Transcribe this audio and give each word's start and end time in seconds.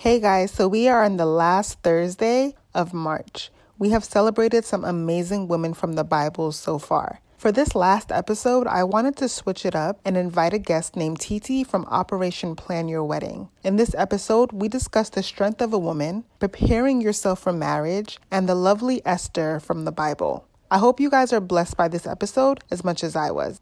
Hey 0.00 0.20
guys, 0.20 0.52
so 0.52 0.68
we 0.68 0.86
are 0.86 1.02
on 1.02 1.16
the 1.16 1.26
last 1.26 1.82
Thursday 1.82 2.54
of 2.72 2.94
March. 2.94 3.50
We 3.80 3.90
have 3.90 4.04
celebrated 4.04 4.64
some 4.64 4.84
amazing 4.84 5.48
women 5.48 5.74
from 5.74 5.94
the 5.94 6.04
Bible 6.04 6.52
so 6.52 6.78
far. 6.78 7.20
For 7.36 7.50
this 7.50 7.74
last 7.74 8.12
episode, 8.12 8.68
I 8.68 8.84
wanted 8.84 9.16
to 9.16 9.28
switch 9.28 9.66
it 9.66 9.74
up 9.74 9.98
and 10.04 10.16
invite 10.16 10.54
a 10.54 10.60
guest 10.60 10.94
named 10.94 11.18
Titi 11.18 11.64
from 11.64 11.84
Operation 11.86 12.54
Plan 12.54 12.86
Your 12.86 13.02
Wedding. 13.02 13.48
In 13.64 13.74
this 13.74 13.92
episode, 13.96 14.52
we 14.52 14.68
discuss 14.68 15.08
the 15.08 15.20
strength 15.20 15.60
of 15.60 15.72
a 15.72 15.78
woman, 15.80 16.22
preparing 16.38 17.00
yourself 17.00 17.40
for 17.40 17.52
marriage, 17.52 18.20
and 18.30 18.48
the 18.48 18.54
lovely 18.54 19.04
Esther 19.04 19.58
from 19.58 19.84
the 19.84 19.90
Bible. 19.90 20.46
I 20.70 20.78
hope 20.78 21.00
you 21.00 21.10
guys 21.10 21.32
are 21.32 21.40
blessed 21.40 21.76
by 21.76 21.88
this 21.88 22.06
episode 22.06 22.60
as 22.70 22.84
much 22.84 23.02
as 23.02 23.16
I 23.16 23.32
was. 23.32 23.60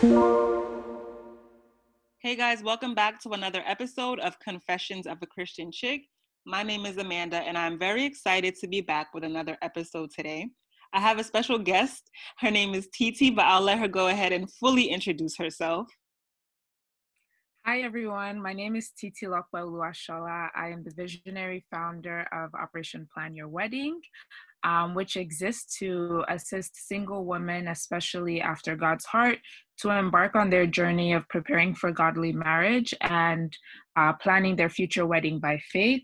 Hey 0.00 0.64
guys, 2.34 2.62
welcome 2.62 2.94
back 2.94 3.20
to 3.20 3.32
another 3.32 3.62
episode 3.66 4.18
of 4.20 4.38
Confessions 4.38 5.06
of 5.06 5.18
a 5.20 5.26
Christian 5.26 5.70
Chick. 5.70 6.06
My 6.46 6.62
name 6.62 6.86
is 6.86 6.96
Amanda, 6.96 7.36
and 7.36 7.58
I'm 7.58 7.78
very 7.78 8.06
excited 8.06 8.54
to 8.60 8.66
be 8.66 8.80
back 8.80 9.08
with 9.12 9.24
another 9.24 9.58
episode 9.60 10.10
today. 10.10 10.48
I 10.94 11.00
have 11.00 11.18
a 11.18 11.24
special 11.24 11.58
guest. 11.58 12.10
Her 12.38 12.50
name 12.50 12.72
is 12.72 12.88
Titi, 12.94 13.28
but 13.28 13.44
I'll 13.44 13.60
let 13.60 13.78
her 13.78 13.88
go 13.88 14.08
ahead 14.08 14.32
and 14.32 14.50
fully 14.50 14.84
introduce 14.84 15.36
herself. 15.36 15.86
Hi, 17.66 17.80
everyone. 17.82 18.40
My 18.42 18.52
name 18.52 18.74
is 18.74 18.90
Titi 18.90 19.26
Lokwa 19.26 19.62
Uluashola. 19.64 20.48
I 20.54 20.68
am 20.68 20.82
the 20.82 20.92
visionary 20.96 21.64
founder 21.70 22.26
of 22.32 22.54
Operation 22.54 23.06
Plan 23.14 23.34
Your 23.34 23.48
Wedding 23.48 24.00
um, 24.64 24.94
which 24.94 25.16
exists 25.16 25.78
to 25.78 26.24
assist 26.28 26.88
single 26.88 27.24
women, 27.24 27.68
especially 27.68 28.40
after 28.40 28.76
God's 28.76 29.04
heart, 29.06 29.38
to 29.78 29.90
embark 29.90 30.36
on 30.36 30.50
their 30.50 30.66
journey 30.66 31.12
of 31.12 31.28
preparing 31.28 31.74
for 31.74 31.92
godly 31.92 32.32
marriage 32.32 32.94
and 33.00 33.56
uh, 33.96 34.12
planning 34.14 34.56
their 34.56 34.68
future 34.68 35.06
wedding 35.06 35.40
by 35.40 35.58
faith. 35.72 36.02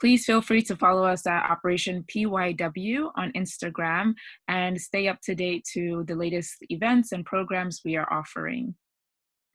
Please 0.00 0.24
feel 0.24 0.42
free 0.42 0.62
to 0.62 0.76
follow 0.76 1.04
us 1.04 1.26
at 1.28 1.48
Operation 1.48 2.04
PYW 2.12 3.12
on 3.14 3.30
Instagram 3.32 4.14
and 4.48 4.80
stay 4.80 5.06
up 5.06 5.20
to 5.22 5.34
date 5.36 5.64
to 5.74 6.04
the 6.08 6.16
latest 6.16 6.56
events 6.70 7.12
and 7.12 7.24
programs 7.24 7.82
we 7.84 7.94
are 7.94 8.12
offering. 8.12 8.74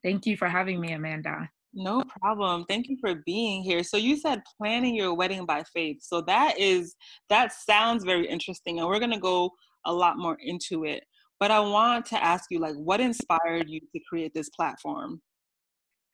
Thank 0.03 0.26
you 0.26 0.38
for 0.38 0.48
having 0.48 0.80
me, 0.80 0.94
Amanda. 0.94 1.50
No 1.73 2.03
problem. 2.22 2.66
Thank 2.67 2.88
you 2.88 2.98
for 3.00 3.16
being 3.26 3.62
here. 3.62 3.84
So 3.84 3.98
you 3.98 4.17
said 4.17 4.42
planning 4.58 4.95
your 4.95 5.14
wedding 5.14 5.45
by 5.45 5.64
faith. 5.73 5.98
So 6.02 6.22
that 6.22 6.58
is 6.58 6.95
that 7.30 7.54
sounds 7.54 8.04
very 8.04 8.28
interesting 8.28 8.80
and 8.80 8.88
we're 8.88 9.00
going 9.00 9.12
to 9.12 9.20
go 9.20 9.52
a 9.86 9.94
lot 9.94 10.17
more 10.17 10.38
into 10.42 10.86
it. 10.86 11.04
But 11.39 11.52
I 11.52 11.59
want 11.59 12.06
to 12.08 12.23
ask 12.23 12.45
you 12.50 12.59
like 12.59 12.76
what 12.76 13.00
inspired 13.00 13.70
you 13.70 13.80
to 13.80 14.00
create 14.09 14.34
this 14.34 14.50
platform? 14.50 15.22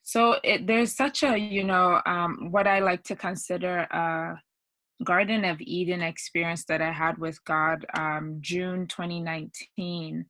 So 0.03 0.35
it, 0.43 0.67
there's 0.67 0.95
such 0.95 1.23
a, 1.23 1.37
you 1.37 1.63
know, 1.63 2.01
um, 2.05 2.49
what 2.51 2.67
I 2.67 2.79
like 2.79 3.03
to 3.05 3.15
consider 3.15 3.79
a 3.89 4.37
Garden 5.03 5.45
of 5.45 5.61
Eden 5.61 6.01
experience 6.01 6.65
that 6.65 6.81
I 6.81 6.91
had 6.91 7.17
with 7.17 7.43
God 7.45 7.85
um, 7.97 8.37
June 8.41 8.85
2019 8.87 10.25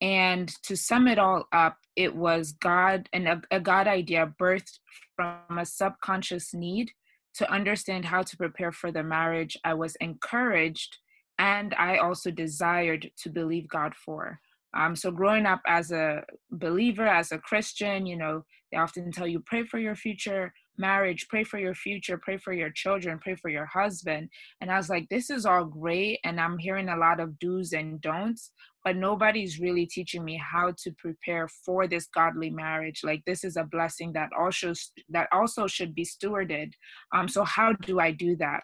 and 0.00 0.48
to 0.62 0.76
sum 0.76 1.08
it 1.08 1.18
all 1.18 1.46
up, 1.52 1.78
it 1.96 2.14
was 2.14 2.52
God 2.52 3.08
and 3.12 3.26
a, 3.26 3.42
a, 3.50 3.60
God 3.60 3.88
idea 3.88 4.32
birthed 4.40 4.78
from 5.16 5.58
a 5.58 5.66
subconscious 5.66 6.54
need 6.54 6.92
to 7.34 7.50
understand 7.50 8.04
how 8.04 8.22
to 8.22 8.36
prepare 8.36 8.72
for 8.72 8.92
the 8.92 9.02
marriage 9.02 9.56
I 9.64 9.74
was 9.74 9.96
encouraged 9.96 10.98
and 11.38 11.74
I 11.74 11.98
also 11.98 12.30
desired 12.30 13.10
to 13.22 13.30
believe 13.30 13.68
God 13.68 13.94
for. 13.94 14.40
Um, 14.76 14.94
so 14.94 15.10
growing 15.10 15.46
up 15.46 15.60
as 15.66 15.92
a 15.92 16.24
believer, 16.50 17.06
as 17.06 17.32
a 17.32 17.38
Christian, 17.38 18.06
you 18.06 18.16
know, 18.16 18.44
they 18.70 18.78
often 18.78 19.10
tell 19.10 19.26
you 19.26 19.40
pray 19.40 19.64
for 19.64 19.78
your 19.78 19.96
future 19.96 20.52
marriage, 20.78 21.26
pray 21.28 21.44
for 21.44 21.58
your 21.58 21.74
future, 21.74 22.18
pray 22.18 22.36
for 22.36 22.52
your 22.52 22.70
children, 22.70 23.18
pray 23.18 23.34
for 23.34 23.48
your 23.48 23.66
husband. 23.66 24.28
And 24.60 24.70
I 24.70 24.76
was 24.76 24.88
like, 24.88 25.08
this 25.08 25.30
is 25.30 25.44
all 25.44 25.64
great. 25.64 26.20
And 26.24 26.40
I'm 26.40 26.58
hearing 26.58 26.88
a 26.88 26.96
lot 26.96 27.20
of 27.20 27.38
do's 27.38 27.72
and 27.72 28.00
don'ts, 28.00 28.52
but 28.88 28.96
nobody's 28.96 29.60
really 29.60 29.84
teaching 29.84 30.24
me 30.24 30.40
how 30.42 30.72
to 30.78 30.90
prepare 30.92 31.46
for 31.46 31.86
this 31.86 32.06
godly 32.06 32.48
marriage. 32.48 33.00
Like 33.04 33.22
this 33.26 33.44
is 33.44 33.58
a 33.58 33.64
blessing 33.64 34.14
that 34.14 34.30
also 34.32 34.72
that 35.10 35.28
also 35.30 35.66
should 35.66 35.94
be 35.94 36.06
stewarded. 36.06 36.72
Um, 37.14 37.28
so 37.28 37.44
how 37.44 37.74
do 37.74 38.00
I 38.00 38.12
do 38.12 38.34
that? 38.36 38.62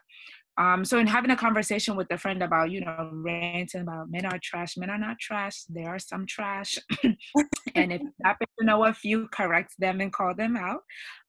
Um, 0.57 0.83
so 0.83 0.99
in 0.99 1.07
having 1.07 1.31
a 1.31 1.37
conversation 1.37 1.95
with 1.95 2.07
a 2.11 2.17
friend 2.17 2.43
about, 2.43 2.71
you 2.71 2.81
know, 2.81 3.11
ranting 3.13 3.83
about 3.83 4.11
men 4.11 4.25
are 4.25 4.41
trash, 4.43 4.79
men 4.79 4.89
are 4.89 4.97
not 4.97 5.19
trash, 5.21 5.65
there 5.69 5.91
are 5.91 5.99
some 5.99 6.25
trash. 6.27 6.79
and 7.75 7.93
if 7.93 8.01
you 8.01 8.11
happen 8.25 8.47
to 8.59 8.65
know 8.65 8.87
a 8.87 8.95
few, 8.95 9.29
correct 9.29 9.75
them 9.79 10.01
and 10.01 10.11
call 10.11 10.35
them 10.35 10.57
out. 10.57 10.81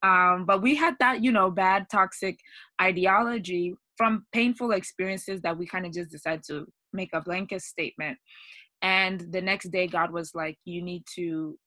Um, 0.03 0.45
but 0.45 0.61
we 0.61 0.75
had 0.75 0.95
that, 1.01 1.21
you 1.21 1.33
know, 1.33 1.51
bad 1.51 1.87
toxic 1.91 2.39
ideology 2.81 3.75
from 3.97 4.25
painful 4.31 4.71
experiences 4.71 5.41
that 5.41 5.57
we 5.57 5.67
kind 5.67 5.85
of 5.85 5.91
just 5.91 6.11
decided 6.11 6.45
to 6.47 6.65
make 6.93 7.09
a 7.13 7.19
blanket 7.19 7.61
statement. 7.61 8.17
And 8.81 9.31
the 9.31 9.41
next 9.41 9.71
day, 9.71 9.87
God 9.87 10.11
was 10.11 10.35
like, 10.35 10.57
you 10.65 10.81
need 10.81 11.03
to 11.15 11.57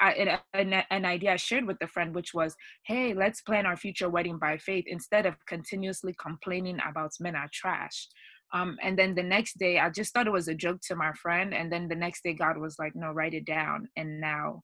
I, 0.00 0.38
an, 0.54 0.82
an 0.90 1.04
idea 1.04 1.32
I 1.32 1.36
shared 1.36 1.66
with 1.66 1.78
the 1.78 1.86
friend, 1.86 2.14
which 2.14 2.32
was, 2.32 2.56
hey, 2.86 3.12
let's 3.12 3.42
plan 3.42 3.66
our 3.66 3.76
future 3.76 4.08
wedding 4.08 4.38
by 4.38 4.56
faith 4.56 4.84
instead 4.86 5.26
of 5.26 5.34
continuously 5.46 6.14
complaining 6.18 6.78
about 6.88 7.12
men 7.20 7.36
are 7.36 7.50
trash. 7.52 8.08
Um, 8.52 8.78
and 8.82 8.98
then 8.98 9.14
the 9.14 9.22
next 9.22 9.58
day, 9.58 9.78
I 9.78 9.90
just 9.90 10.12
thought 10.12 10.26
it 10.26 10.32
was 10.32 10.48
a 10.48 10.54
joke 10.54 10.80
to 10.88 10.96
my 10.96 11.12
friend. 11.12 11.54
And 11.54 11.70
then 11.70 11.86
the 11.86 11.94
next 11.94 12.24
day, 12.24 12.32
God 12.32 12.56
was 12.56 12.78
like, 12.78 12.96
no, 12.96 13.12
write 13.12 13.34
it 13.34 13.44
down 13.44 13.88
and 13.96 14.20
now 14.20 14.62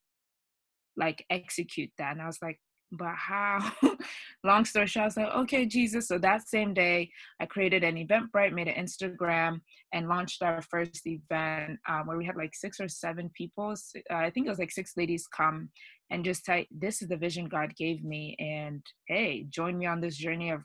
like 0.96 1.24
execute 1.30 1.90
that. 1.98 2.12
And 2.12 2.22
I 2.22 2.26
was 2.26 2.38
like, 2.40 2.58
but 2.92 3.14
how? 3.14 3.72
Long 4.44 4.64
story 4.64 4.86
short, 4.86 5.02
I 5.02 5.06
was 5.06 5.16
like, 5.16 5.34
okay, 5.34 5.66
Jesus. 5.66 6.08
So 6.08 6.18
that 6.18 6.48
same 6.48 6.72
day, 6.74 7.10
I 7.40 7.46
created 7.46 7.82
an 7.82 7.96
Eventbrite, 7.96 8.52
made 8.52 8.68
an 8.68 8.84
Instagram, 8.84 9.60
and 9.92 10.08
launched 10.08 10.42
our 10.42 10.62
first 10.62 11.06
event 11.06 11.78
um, 11.88 12.06
where 12.06 12.16
we 12.16 12.24
had 12.24 12.36
like 12.36 12.54
six 12.54 12.80
or 12.80 12.88
seven 12.88 13.30
people. 13.34 13.74
Uh, 14.10 14.14
I 14.14 14.30
think 14.30 14.46
it 14.46 14.50
was 14.50 14.58
like 14.58 14.70
six 14.70 14.92
ladies 14.96 15.26
come 15.26 15.70
and 16.10 16.24
just 16.24 16.44
type, 16.44 16.68
this 16.70 17.02
is 17.02 17.08
the 17.08 17.16
vision 17.16 17.46
God 17.46 17.74
gave 17.76 18.04
me. 18.04 18.36
And 18.38 18.82
hey, 19.08 19.46
join 19.50 19.76
me 19.78 19.86
on 19.86 20.00
this 20.00 20.16
journey 20.16 20.50
of 20.50 20.62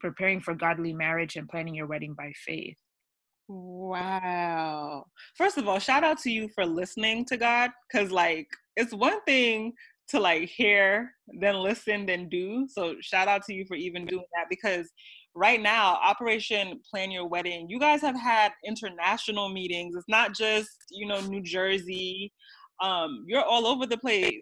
preparing 0.00 0.40
for 0.40 0.54
godly 0.54 0.92
marriage 0.92 1.36
and 1.36 1.48
planning 1.48 1.74
your 1.74 1.86
wedding 1.86 2.14
by 2.14 2.32
faith. 2.44 2.78
Wow. 3.48 5.06
First 5.36 5.58
of 5.58 5.66
all, 5.66 5.80
shout 5.80 6.04
out 6.04 6.18
to 6.20 6.30
you 6.30 6.48
for 6.54 6.64
listening 6.64 7.24
to 7.26 7.36
God 7.36 7.70
because, 7.90 8.12
like, 8.12 8.46
it's 8.76 8.94
one 8.94 9.20
thing 9.22 9.72
to 10.10 10.20
like 10.20 10.48
hear, 10.48 11.14
then 11.28 11.56
listen, 11.56 12.06
then 12.06 12.28
do. 12.28 12.66
So 12.68 12.96
shout 13.00 13.28
out 13.28 13.44
to 13.46 13.54
you 13.54 13.64
for 13.66 13.76
even 13.76 14.06
doing 14.06 14.24
that 14.36 14.46
because 14.48 14.90
right 15.34 15.60
now, 15.60 15.94
Operation 16.02 16.80
Plan 16.90 17.10
Your 17.10 17.26
Wedding, 17.26 17.68
you 17.68 17.78
guys 17.78 18.00
have 18.00 18.18
had 18.18 18.52
international 18.64 19.48
meetings. 19.48 19.94
It's 19.96 20.08
not 20.08 20.34
just, 20.34 20.70
you 20.90 21.06
know, 21.06 21.20
New 21.20 21.42
Jersey. 21.42 22.32
Um, 22.82 23.24
you're 23.26 23.44
all 23.44 23.66
over 23.66 23.86
the 23.86 23.98
place. 23.98 24.40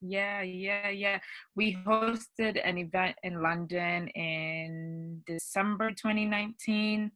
Yeah, 0.00 0.42
yeah, 0.42 0.88
yeah. 0.88 1.20
We 1.54 1.76
hosted 1.86 2.60
an 2.62 2.76
event 2.76 3.16
in 3.22 3.40
London 3.40 4.08
in 4.08 5.22
December 5.26 5.90
2019, 5.90 7.12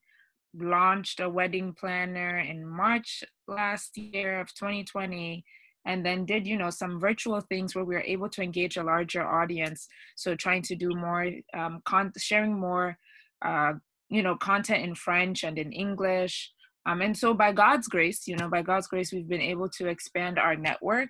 launched 0.54 1.19
a 1.19 1.28
wedding 1.28 1.75
planner 1.78 2.38
in 2.38 2.64
March 2.64 3.25
last 3.48 3.98
year 3.98 4.41
of 4.41 4.54
2020 4.54 5.44
and 5.87 6.05
then 6.05 6.25
did 6.27 6.47
you 6.47 6.59
know 6.59 6.71
some 6.71 7.01
virtual 7.01 7.41
things 7.41 7.75
where 7.75 7.85
we 7.85 7.95
were 7.95 8.03
able 8.03 8.29
to 8.31 8.43
engage 8.43 8.77
a 8.77 8.83
larger 8.83 9.27
audience. 9.27 9.89
So 10.17 10.35
trying 10.35 10.63
to 10.63 10.75
do 10.75 10.91
more 10.95 11.31
um, 11.55 11.81
con- 11.85 12.13
sharing 12.19 12.59
more 12.59 12.99
uh, 13.45 13.75
you 14.09 14.23
know 14.23 14.37
content 14.37 14.85
in 14.85 14.95
french 14.95 15.45
and 15.45 15.59
in 15.59 15.73
english. 15.73 16.53
Um, 16.85 17.03
and 17.03 17.17
so 17.17 17.35
by 17.35 17.53
god's 17.53 17.89
grace 17.89 18.27
you 18.27 18.37
know 18.37 18.49
by 18.49 18.63
god's 18.63 18.89
grace 18.89 19.13
we've 19.13 19.29
been 19.29 19.41
able 19.41 19.69
to 19.71 19.87
expand 19.89 20.39
our 20.39 20.57
network. 20.57 21.09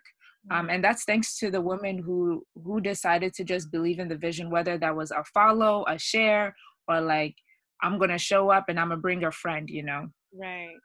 Um, 0.48 0.70
and 0.70 0.84
that's 0.84 1.02
thanks 1.02 1.36
to 1.38 1.50
the 1.50 1.60
women 1.60 1.98
who 1.98 2.44
who 2.64 2.80
decided 2.80 3.34
to 3.34 3.44
just 3.44 3.72
believe 3.72 3.98
in 3.98 4.08
the 4.08 4.16
vision 4.16 4.48
whether 4.50 4.78
that 4.78 4.94
was 4.94 5.10
a 5.10 5.24
follow 5.34 5.84
a 5.88 5.98
share 5.98 6.54
or 6.86 7.00
like 7.00 7.34
i'm 7.82 7.98
gonna 7.98 8.16
show 8.16 8.48
up 8.50 8.66
and 8.68 8.78
i'm 8.78 8.90
gonna 8.90 9.00
bring 9.00 9.24
a 9.24 9.32
friend 9.32 9.68
you 9.68 9.82
know? 9.82 10.06
Right. 10.32 10.76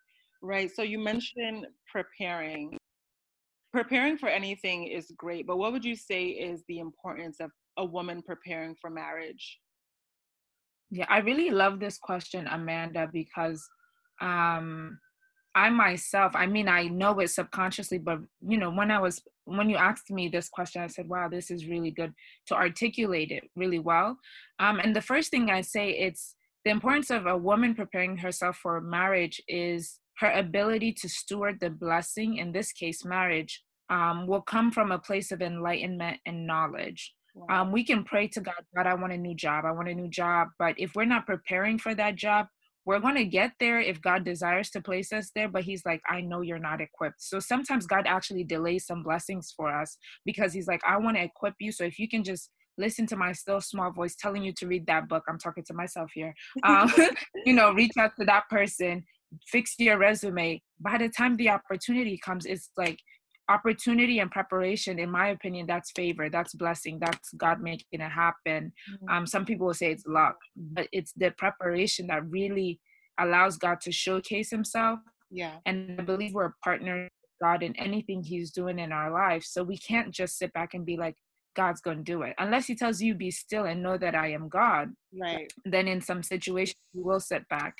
Right. 0.42 0.72
So 0.76 0.82
you 0.82 0.98
mentioned 0.98 1.68
preparing 1.92 2.76
preparing 3.72 4.18
for 4.18 4.30
anything 4.30 4.88
is 4.88 5.12
great, 5.18 5.48
but 5.48 5.58
what 5.58 5.72
would 5.72 5.86
you 5.86 5.96
say 5.96 6.26
is 6.26 6.64
the 6.68 6.80
importance 6.80 7.40
of 7.40 7.52
a 7.78 7.86
woman 7.86 8.22
preparing 8.22 8.76
for 8.80 8.90
marriage? 8.90 9.60
Yeah, 10.90 11.06
I 11.10 11.20
really 11.20 11.50
love 11.52 11.80
this 11.80 11.98
question, 11.98 12.48
Amanda, 12.48 13.10
because 13.12 13.66
um, 14.20 15.00
I 15.56 15.70
myself, 15.70 16.34
I 16.36 16.48
mean, 16.48 16.68
I 16.68 16.88
know 16.88 17.20
it 17.20 17.30
subconsciously, 17.30 17.98
but 17.98 18.20
you 18.46 18.58
know, 18.58 18.72
when 18.72 18.92
I 18.92 19.00
was 19.00 19.22
when 19.46 19.70
you 19.70 19.78
asked 19.78 20.12
me 20.12 20.28
this 20.28 20.50
question, 20.50 20.82
I 20.82 20.88
said, 20.88 21.08
"Wow, 21.08 21.30
this 21.30 21.50
is 21.50 21.68
really 21.68 21.92
good 21.92 22.14
to 22.48 22.56
articulate 22.56 23.32
it 23.32 23.44
really 23.56 23.80
well." 23.80 24.18
Um, 24.60 24.80
and 24.80 24.94
the 24.94 25.02
first 25.02 25.32
thing 25.32 25.50
I 25.50 25.62
say, 25.62 25.92
it's 25.92 26.36
the 26.66 26.72
importance 26.72 27.10
of 27.10 27.26
a 27.26 27.38
woman 27.38 27.74
preparing 27.74 28.18
herself 28.18 28.58
for 28.58 28.82
marriage 28.82 29.42
is 29.48 30.00
her 30.19 30.31
ability 30.31 30.94
to 30.94 31.10
steward 31.10 31.60
the 31.60 31.69
blessing, 31.69 32.38
in 32.38 32.52
this 32.52 32.72
case, 32.72 33.04
marriage, 33.04 33.63
um, 33.90 34.28
will 34.28 34.42
come 34.42 34.72
from 34.72 34.92
a 34.92 35.00
place 35.00 35.31
of 35.31 35.42
enlightenment 35.42 36.19
and 36.25 36.48
knowledge. 36.48 37.13
Wow. 37.34 37.62
Um, 37.62 37.72
we 37.72 37.84
can 37.84 38.04
pray 38.04 38.28
to 38.30 38.42
God, 38.42 38.56
God, 38.75 38.88
I 38.88 38.94
want 38.94 39.13
a 39.13 39.18
new 39.18 39.36
job. 39.36 39.66
I 39.66 39.72
want 39.72 39.90
a 39.90 39.94
new 39.94 40.10
job. 40.10 40.50
But 40.60 40.75
if 40.78 40.92
we're 40.96 41.06
not 41.06 41.25
preparing 41.25 41.78
for 41.78 41.96
that 41.96 42.16
job, 42.16 42.48
we're 42.86 43.00
going 43.00 43.16
to 43.16 43.25
get 43.25 43.52
there 43.60 43.80
if 43.80 44.02
God 44.02 44.24
desires 44.24 44.69
to 44.72 44.81
place 44.81 45.13
us 45.13 45.31
there, 45.36 45.48
but 45.48 45.63
He's 45.63 45.86
like, 45.86 46.02
I 46.10 46.22
know 46.22 46.42
you're 46.42 46.58
not 46.58 46.81
equipped. 46.81 47.22
So 47.22 47.40
sometimes 47.40 47.86
God 47.86 48.06
actually 48.08 48.44
delays 48.44 48.88
some 48.88 49.04
blessings 49.04 49.54
for 49.56 49.69
us 49.69 49.98
because 50.25 50.52
He's 50.54 50.68
like, 50.68 50.81
I 50.88 50.98
want 50.98 51.18
to 51.18 51.24
equip 51.24 51.54
you. 51.60 51.72
So 51.72 51.84
if 51.84 52.00
you 52.00 52.10
can 52.10 52.24
just 52.24 52.50
listen 52.78 53.06
to 53.08 53.16
my 53.16 53.34
still 53.34 53.62
small 53.62 53.92
voice 53.92 54.16
telling 54.16 54.44
you 54.44 54.54
to 54.54 54.68
read 54.68 54.88
that 54.88 55.08
book, 55.08 55.24
I'm 55.30 55.38
talking 55.38 55.63
to 55.66 55.74
myself 55.74 56.10
here, 56.13 56.34
um, 56.63 56.92
you 57.46 57.54
know, 57.54 57.72
reach 57.72 57.92
out 58.00 58.12
to 58.19 58.25
that 58.25 58.50
person, 58.50 59.04
fix 59.48 59.75
your 59.80 59.98
resume. 59.98 60.62
By 60.80 60.98
the 60.98 61.10
time 61.10 61.38
the 61.38 61.50
opportunity 61.50 62.19
comes, 62.24 62.45
it's 62.45 62.69
like, 62.78 63.00
opportunity 63.50 64.19
and 64.19 64.31
preparation 64.31 64.98
in 65.00 65.10
my 65.10 65.30
opinion 65.30 65.66
that's 65.68 65.92
favor 65.92 66.30
that's 66.30 66.54
blessing 66.54 66.98
that's 67.00 67.31
god 67.33 67.62
making 67.62 68.00
it 68.00 68.10
happen. 68.10 68.72
Mm-hmm. 68.94 69.10
um, 69.10 69.28
some 69.28 69.45
people 69.45 69.68
will 69.68 69.74
say 69.74 69.92
it's 69.92 70.06
luck 70.06 70.38
but 70.56 70.88
it's 70.92 71.12
the 71.18 71.31
preparation 71.38 72.07
that 72.07 72.25
really 72.30 72.80
allows 73.19 73.57
god 73.57 73.81
to 73.81 73.92
showcase 73.92 74.50
himself. 74.50 75.00
Yeah. 75.30 75.56
And 75.66 76.00
i 76.00 76.04
believe 76.04 76.34
we're 76.34 76.45
a 76.45 76.54
partner 76.63 77.10
god 77.42 77.63
in 77.63 77.75
anything 77.77 78.24
he's 78.24 78.51
doing 78.51 78.80
in 78.80 78.92
our 78.92 79.12
life 79.12 79.44
so 79.44 79.63
we 79.63 79.77
can't 79.77 80.12
just 80.13 80.38
sit 80.38 80.54
back 80.54 80.74
and 80.74 80.86
be 80.86 80.95
like 80.95 81.16
god's 81.56 81.81
going 81.81 81.98
to 81.98 82.04
do 82.04 82.22
it. 82.22 82.34
Unless 82.39 82.68
he 82.68 82.75
tells 82.75 83.01
you 83.01 83.13
be 83.13 83.31
still 83.31 83.66
and 83.66 83.84
know 83.84 83.98
that 83.98 84.16
i 84.16 84.31
am 84.31 84.48
god 84.48 84.89
right. 85.19 85.51
then 85.66 85.88
in 85.88 86.00
some 86.00 86.24
situations 86.24 86.77
you 86.94 87.04
will 87.04 87.19
sit 87.19 87.48
back 87.50 87.75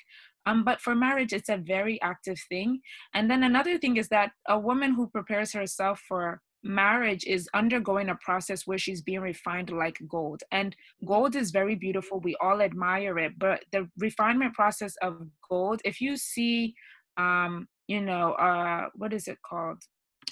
um, 0.46 0.64
but 0.64 0.82
for 0.82 0.96
marriage, 0.96 1.34
it's 1.34 1.50
a 1.50 1.58
very 1.58 2.02
active 2.02 2.40
thing. 2.50 2.82
And 3.14 3.30
then 3.30 3.44
another 3.44 3.78
thing 3.78 3.98
is 3.98 4.08
that 4.10 4.32
a 4.48 4.58
woman 4.58 4.94
who 4.94 5.08
prepares 5.08 5.54
herself 5.54 6.02
for 6.08 6.42
marriage 6.64 7.24
is 7.26 7.50
undergoing 7.54 8.10
a 8.10 8.16
process 8.16 8.68
where 8.68 8.78
she's 8.78 9.02
being 9.02 9.22
refined 9.22 9.70
like 9.72 9.98
gold. 10.08 10.44
And 10.52 10.76
gold 11.06 11.36
is 11.36 11.52
very 11.52 11.76
beautiful. 11.76 12.20
We 12.20 12.36
all 12.42 12.62
admire 12.62 13.18
it. 13.20 13.34
But 13.38 13.64
the 13.72 13.88
refinement 13.98 14.54
process 14.54 14.96
of 15.02 15.28
gold, 15.50 15.82
if 15.86 16.02
you 16.02 16.18
see, 16.18 16.74
um, 17.18 17.68
you 17.88 18.02
know, 18.02 18.34
uh, 18.34 18.90
what 18.96 19.14
is 19.14 19.28
it 19.28 19.38
called? 19.48 19.84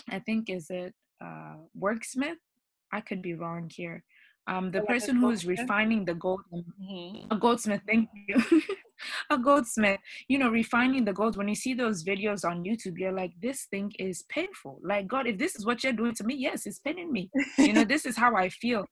I 0.09 0.19
think 0.19 0.49
is 0.49 0.67
it 0.69 0.93
uh, 1.23 1.55
worksmith? 1.79 2.37
I 2.91 3.01
could 3.01 3.21
be 3.21 3.35
wrong 3.35 3.69
here. 3.71 4.03
Um, 4.47 4.71
the 4.71 4.81
person 4.81 5.17
who 5.17 5.29
is 5.29 5.45
refining 5.45 6.05
the 6.05 6.15
gold, 6.15 6.41
mm-hmm. 6.51 7.31
a 7.31 7.37
goldsmith. 7.37 7.81
Thank 7.85 8.09
you. 8.27 8.61
a 9.29 9.37
goldsmith, 9.37 9.99
you 10.27 10.37
know, 10.37 10.49
refining 10.49 11.05
the 11.05 11.13
gold. 11.13 11.37
When 11.37 11.47
you 11.47 11.55
see 11.55 11.73
those 11.73 12.03
videos 12.03 12.43
on 12.43 12.63
YouTube, 12.63 12.97
you're 12.97 13.11
like, 13.11 13.33
this 13.41 13.65
thing 13.65 13.91
is 13.99 14.23
painful. 14.23 14.79
Like, 14.83 15.07
God, 15.07 15.27
if 15.27 15.37
this 15.37 15.55
is 15.55 15.65
what 15.65 15.83
you're 15.83 15.93
doing 15.93 16.15
to 16.15 16.23
me, 16.23 16.35
yes, 16.35 16.65
it's 16.65 16.79
paining 16.79 17.11
me. 17.11 17.29
You 17.57 17.73
know, 17.73 17.83
this 17.83 18.05
is 18.05 18.17
how 18.17 18.35
I 18.35 18.49
feel. 18.49 18.85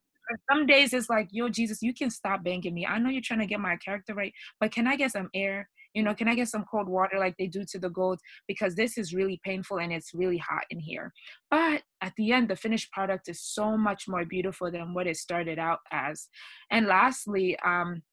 Some 0.51 0.65
days 0.65 0.93
it's 0.93 1.09
like, 1.09 1.29
yo, 1.31 1.49
Jesus, 1.49 1.81
you 1.81 1.93
can 1.93 2.09
stop 2.09 2.43
banging 2.43 2.73
me. 2.73 2.85
I 2.85 2.99
know 2.99 3.09
you're 3.09 3.21
trying 3.21 3.39
to 3.39 3.45
get 3.45 3.59
my 3.59 3.77
character 3.77 4.13
right, 4.13 4.33
but 4.59 4.71
can 4.71 4.87
I 4.87 4.95
get 4.95 5.11
some 5.11 5.29
air? 5.33 5.69
You 5.97 6.03
know, 6.03 6.13
can 6.13 6.27
I 6.27 6.35
get 6.35 6.47
some 6.47 6.63
cold 6.69 6.87
water 6.87 7.17
like 7.17 7.35
they 7.37 7.47
do 7.47 7.63
to 7.71 7.79
the 7.79 7.89
gold? 7.89 8.19
Because 8.47 8.75
this 8.75 8.99
is 8.99 9.15
really 9.15 9.41
painful 9.43 9.79
and 9.79 9.91
it's 9.91 10.13
really 10.13 10.37
hot 10.37 10.61
in 10.69 10.79
here. 10.79 11.11
But 11.49 11.81
at 12.01 12.13
the 12.17 12.33
end, 12.33 12.49
the 12.49 12.55
finished 12.55 12.91
product 12.91 13.27
is 13.27 13.41
so 13.41 13.75
much 13.75 14.07
more 14.07 14.23
beautiful 14.23 14.69
than 14.69 14.93
what 14.93 15.07
it 15.07 15.17
started 15.17 15.57
out 15.57 15.79
as. 15.91 16.27
And 16.69 16.85
lastly, 16.85 17.57
um, 17.65 18.03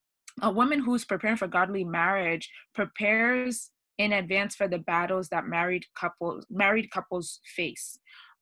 a 0.41 0.51
woman 0.51 0.81
who's 0.83 1.05
preparing 1.05 1.37
for 1.37 1.47
godly 1.47 1.85
marriage 1.85 2.51
prepares 2.75 3.71
in 3.99 4.15
advance 4.15 4.55
for 4.55 4.67
the 4.67 4.79
battles 4.79 5.29
that 5.29 5.47
married 5.47 5.85
couples 5.95 6.47
married 6.51 6.91
couples 6.91 7.41
face 7.55 7.99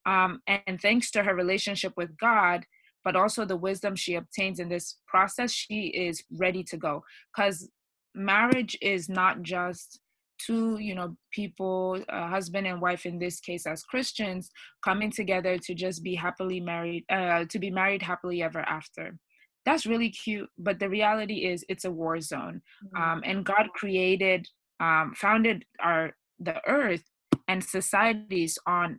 um, 0.06 0.40
and 0.46 0.80
thanks 0.80 1.10
to 1.10 1.22
her 1.22 1.34
relationship 1.34 1.92
with 1.96 2.16
god 2.16 2.64
but 3.04 3.16
also 3.16 3.44
the 3.44 3.56
wisdom 3.56 3.94
she 3.94 4.14
obtains 4.14 4.58
in 4.58 4.70
this 4.70 4.96
process 5.06 5.50
she 5.50 5.88
is 5.88 6.24
ready 6.38 6.64
to 6.64 6.78
go 6.78 7.04
because 7.36 7.68
marriage 8.14 8.76
is 8.80 9.08
not 9.08 9.42
just 9.42 10.00
two 10.38 10.78
you 10.78 10.94
know 10.94 11.16
people 11.30 12.02
uh, 12.08 12.28
husband 12.28 12.66
and 12.66 12.80
wife 12.80 13.06
in 13.06 13.18
this 13.18 13.40
case 13.40 13.66
as 13.66 13.82
christians 13.82 14.50
coming 14.84 15.10
together 15.10 15.58
to 15.58 15.74
just 15.74 16.02
be 16.02 16.14
happily 16.14 16.60
married 16.60 17.04
uh, 17.10 17.44
to 17.48 17.58
be 17.58 17.70
married 17.70 18.02
happily 18.02 18.42
ever 18.42 18.60
after. 18.60 19.16
That's 19.64 19.86
really 19.86 20.10
cute 20.10 20.48
but 20.58 20.80
the 20.80 20.88
reality 20.88 21.46
is 21.46 21.64
it's 21.68 21.84
a 21.84 21.90
war 21.90 22.20
zone. 22.20 22.62
Mm-hmm. 22.84 23.02
um, 23.02 23.22
and 23.24 23.44
god 23.44 23.68
created 23.74 24.48
um, 24.80 25.12
founded 25.14 25.64
our 25.80 26.12
the 26.38 26.60
earth 26.66 27.04
and 27.46 27.62
societies 27.62 28.58
on 28.66 28.98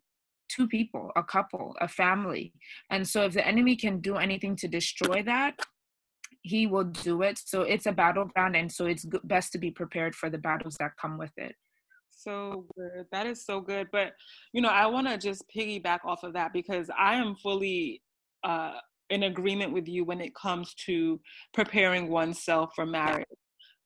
two 0.50 0.68
people 0.68 1.12
a 1.16 1.24
couple 1.24 1.76
a 1.82 1.88
family. 1.88 2.54
And 2.90 3.08
so 3.08 3.24
if 3.24 3.34
the 3.34 3.46
enemy 3.46 3.76
can 3.76 4.00
do 4.00 4.18
anything 4.18 4.56
to 4.58 4.68
destroy 4.68 5.24
that 5.24 5.56
he 6.44 6.68
will 6.68 6.84
do 6.84 7.22
it 7.22 7.40
so 7.44 7.62
it's 7.62 7.86
a 7.86 7.92
battleground 7.92 8.56
and 8.56 8.72
so 8.72 8.86
it's 8.86 9.06
best 9.24 9.52
to 9.52 9.58
be 9.58 9.72
prepared 9.72 10.14
for 10.16 10.30
the 10.30 10.38
battles 10.38 10.76
that 10.80 10.92
come 11.02 11.18
with 11.18 11.32
it 11.38 11.56
so 12.12 12.66
good 12.78 13.06
that 13.12 13.26
is 13.26 13.44
so 13.46 13.60
good 13.60 13.88
but 13.92 14.12
you 14.54 14.62
know 14.62 14.70
i 14.70 14.86
want 14.86 15.08
to 15.08 15.18
just 15.18 15.44
piggyback 15.56 16.00
off 16.06 16.24
of 16.24 16.34
that 16.34 16.54
because 16.54 16.90
i 16.98 17.16
am 17.16 17.36
fully 17.36 18.02
uh 18.44 18.74
in 19.10 19.24
agreement 19.24 19.72
with 19.72 19.88
you 19.88 20.04
when 20.04 20.20
it 20.20 20.34
comes 20.34 20.74
to 20.74 21.20
preparing 21.54 22.10
oneself 22.10 22.72
for 22.76 22.86
marriage. 22.86 23.28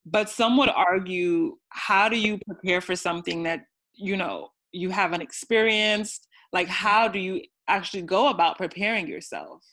But 0.05 0.29
some 0.29 0.55
would 0.57 0.69
argue, 0.69 1.57
how 1.69 2.07
do 2.07 2.17
you 2.17 2.39
prepare 2.47 2.79
for 2.79 2.95
something 2.95 3.43
that, 3.43 3.61
you 3.93 4.15
know, 4.15 4.49
you 4.71 4.89
haven't 4.89 5.21
experienced? 5.21 6.27
Like, 6.53 6.67
how 6.67 7.09
do 7.09 7.19
you 7.19 7.41
actually 7.67 8.03
go 8.03 8.29
about 8.29 8.57
preparing 8.57 9.07
yourself? 9.07 9.63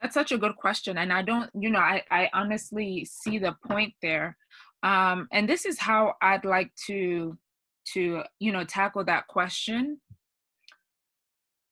That's 0.00 0.14
such 0.14 0.32
a 0.32 0.38
good 0.38 0.56
question. 0.56 0.98
And 0.98 1.12
I 1.12 1.22
don't, 1.22 1.50
you 1.54 1.70
know, 1.70 1.78
I, 1.78 2.02
I 2.10 2.30
honestly 2.32 3.06
see 3.10 3.38
the 3.38 3.54
point 3.66 3.92
there. 4.00 4.36
Um, 4.82 5.28
and 5.30 5.48
this 5.48 5.66
is 5.66 5.78
how 5.78 6.14
I'd 6.22 6.44
like 6.44 6.70
to 6.86 7.36
to 7.92 8.22
you 8.38 8.52
know 8.52 8.64
tackle 8.64 9.04
that 9.04 9.26
question 9.26 10.00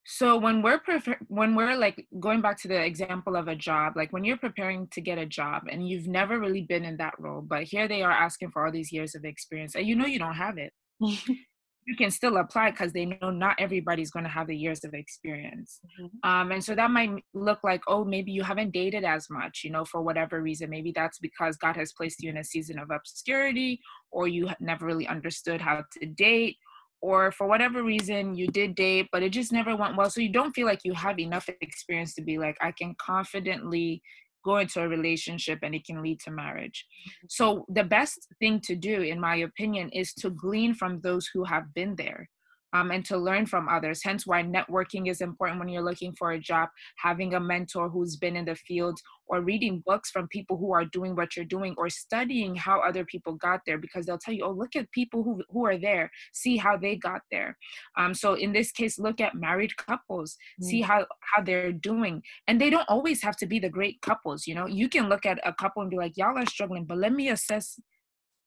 so 0.05 0.39
when 0.39 0.63
we're 0.63 0.79
prefer- 0.79 1.19
when 1.29 1.55
we're 1.55 1.77
like 1.77 2.07
going 2.19 2.41
back 2.41 2.59
to 2.59 2.69
the 2.69 2.83
example 2.83 3.37
of 3.37 3.49
a 3.49 3.55
job 3.55 3.93
like 3.95 4.13
when 4.13 4.25
you're 4.25 4.39
preparing 4.39 4.89
to 4.89 5.01
get 5.01 5.19
a 5.19 5.27
job 5.27 5.65
and 5.71 5.89
you've 5.89 6.09
never 6.09 6.39
really 6.39 6.63
been 6.63 6.85
in 6.85 6.97
that 6.97 7.15
role 7.19 7.43
but 7.43 7.65
here 7.65 7.87
they 7.89 8.03
are 8.03 8.13
asking 8.13 8.51
for 8.51 8.65
all 8.65 8.73
these 8.73 8.93
years 8.93 9.15
of 9.15 9.25
experience 9.25 9.75
and 9.75 9.87
you 9.87 9.95
know 9.95 10.07
you 10.07 10.19
don't 10.19 10.35
have 10.35 10.57
it 10.59 10.73
you 11.89 11.97
can 11.97 12.11
still 12.11 12.37
apply 12.37 12.71
because 12.71 12.93
they 12.93 13.07
know 13.07 13.31
not 13.31 13.57
everybody's 13.59 14.11
going 14.11 14.25
to 14.25 14.31
have 14.31 14.47
the 14.47 14.57
years 14.57 14.85
of 14.85 14.93
experience. 14.93 15.81
Mm-hmm. 15.99 16.31
um, 16.31 16.53
and 16.53 16.63
so 16.63 16.75
that 16.75 16.91
might 16.91 17.11
look 17.33 17.61
like 17.65 17.81
oh 17.89 18.05
maybe 18.05 18.31
you 18.31 18.43
haven't 18.43 18.73
dated 18.73 19.05
as 19.05 19.29
much 19.31 19.63
you 19.65 19.71
know 19.71 19.85
for 19.87 20.03
whatever 20.03 20.43
reason. 20.43 20.69
Maybe 20.69 20.93
that's 20.95 21.19
because 21.19 21.57
god 21.57 21.77
has 21.77 21.93
placed 21.95 22.23
you 22.23 22.29
in 22.31 22.37
a 22.37 22.45
season 22.45 22.79
of 22.79 22.91
obscurity 22.91 23.81
or 24.13 24.29
you 24.29 24.51
never 24.61 24.85
really 24.85 25.09
understood 25.09 25.61
how 25.63 25.83
to 25.95 26.07
date 26.07 26.57
or 27.01 27.33
for 27.33 27.47
whatever 27.47 27.83
reason 27.83 28.35
you 28.35 28.49
did 28.49 28.75
date 28.75 29.07
but 29.11 29.23
it 29.23 29.31
just 29.31 29.53
never 29.53 29.75
went 29.75 29.97
well. 29.97 30.11
So 30.11 30.21
you 30.21 30.33
don't 30.33 30.53
feel 30.53 30.67
like 30.67 30.81
you 30.85 30.93
have 30.93 31.19
enough 31.19 31.49
experience 31.63 32.15
to 32.17 32.23
be 32.23 32.37
like 32.39 32.59
i 32.61 32.71
can 32.71 32.95
confidently 33.01 34.03
go 34.45 34.59
into 34.59 34.81
a 34.81 34.89
relationship 34.89 35.59
and 35.63 35.75
it 35.75 35.85
can 35.85 36.03
lead 36.03 36.21
to 36.21 36.31
marriage 36.31 36.87
mm-hmm. 36.87 37.27
so 37.29 37.65
the 37.69 37.85
best 37.85 38.29
thing 38.39 38.61
to 38.61 38.75
do 38.75 39.03
in 39.03 39.21
my 39.21 39.37
opinion 39.37 39.89
is 39.91 40.13
to 40.13 40.31
glean 40.31 40.75
from 40.75 41.01
those 41.01 41.29
who 41.33 41.45
have 41.45 41.73
been 41.75 41.95
there 41.97 42.29
um, 42.73 42.91
and 42.91 43.05
to 43.07 43.17
learn 43.17 43.47
from 43.47 43.69
others. 43.69 44.03
Hence, 44.03 44.27
why 44.27 44.43
networking 44.43 45.09
is 45.09 45.21
important 45.21 45.59
when 45.59 45.69
you're 45.69 45.83
looking 45.83 46.15
for 46.15 46.33
a 46.33 46.41
job, 46.41 46.69
having 46.97 47.35
a 47.35 47.41
mentor 47.41 47.89
who's 47.89 48.17
been 48.17 48.37
in 48.37 48.45
the 48.45 48.55
field, 48.55 48.99
or 49.27 49.43
reading 49.43 49.83
books 49.85 50.11
from 50.11 50.27
people 50.29 50.57
who 50.57 50.73
are 50.73 50.85
doing 50.87 51.15
what 51.15 51.37
you're 51.37 51.45
doing, 51.45 51.75
or 51.77 51.89
studying 51.89 52.55
how 52.55 52.81
other 52.81 53.05
people 53.05 53.35
got 53.35 53.61
there 53.67 53.79
because 53.79 54.07
they'll 54.07 54.19
tell 54.19 54.35
you, 54.35 54.45
oh, 54.45 54.51
look 54.51 54.77
at 54.77 54.91
people 54.93 55.23
who, 55.23 55.43
who 55.51 55.67
are 55.67 55.79
there, 55.79 56.11
see 56.33 56.57
how 56.57 56.77
they 56.77 56.97
got 56.97 57.21
there. 57.31 57.57
Um, 57.97 58.15
so, 58.15 58.35
in 58.35 58.53
this 58.53 58.73
case, 58.73 58.99
look 58.99 59.21
at 59.21 59.35
married 59.35 59.77
couples, 59.77 60.37
mm. 60.61 60.67
see 60.67 60.81
how, 60.81 61.07
how 61.21 61.43
they're 61.43 61.73
doing. 61.73 62.23
And 62.47 62.61
they 62.61 62.71
don't 62.71 62.89
always 62.89 63.23
have 63.23 63.37
to 63.37 63.47
be 63.47 63.59
the 63.59 63.69
great 63.69 64.01
couples, 64.03 64.47
you 64.47 64.55
know, 64.55 64.67
you 64.67 64.89
can 64.89 65.09
look 65.09 65.27
at 65.27 65.39
a 65.45 65.53
couple 65.53 65.83
and 65.83 65.91
be 65.91 65.97
like, 65.97 66.17
y'all 66.17 66.39
are 66.39 66.47
struggling, 66.47 66.85
but 66.85 66.99
let 66.99 67.13
me 67.13 67.29
assess 67.29 67.79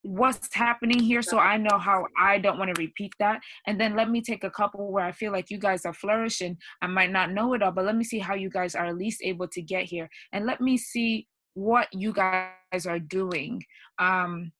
what's 0.04 0.54
happening 0.54 1.00
here 1.00 1.22
so 1.22 1.38
I 1.38 1.58
know 1.58 1.78
how 1.78 2.06
I 2.20 2.40
don't 2.40 2.58
want 2.58 2.74
to 2.74 2.82
repeat 2.82 3.14
that. 3.20 3.40
And 3.68 3.80
then 3.80 3.96
let 3.96 4.10
me 4.10 4.22
take 4.22 4.44
a 4.44 4.50
couple 4.50 4.92
where 4.92 5.06
I 5.06 5.12
feel 5.12 5.32
like 5.32 5.50
you 5.50 5.60
guys 5.60 5.86
are 5.86 5.94
flourishing. 5.94 6.58
I 6.82 6.88
might 6.88 7.12
not 7.12 7.32
know 7.32 7.54
it 7.54 7.62
all, 7.62 7.72
but 7.72 7.86
let 7.86 7.96
me 7.96 8.04
see 8.04 8.20
how 8.20 8.34
you 8.34 8.50
guys 8.50 8.76
are 8.76 8.86
at 8.86 8.98
least 8.98 9.22
able 9.24 9.48
to 9.50 9.62
get 9.62 9.86
here. 9.86 10.10
And 10.34 10.46
let 10.46 10.62
me 10.62 10.78
see 10.78 11.28
what 11.54 11.88
you 11.92 12.14
guys 12.14 12.86
are 12.88 13.00
doing. 13.00 13.64
Um, 14.00 14.52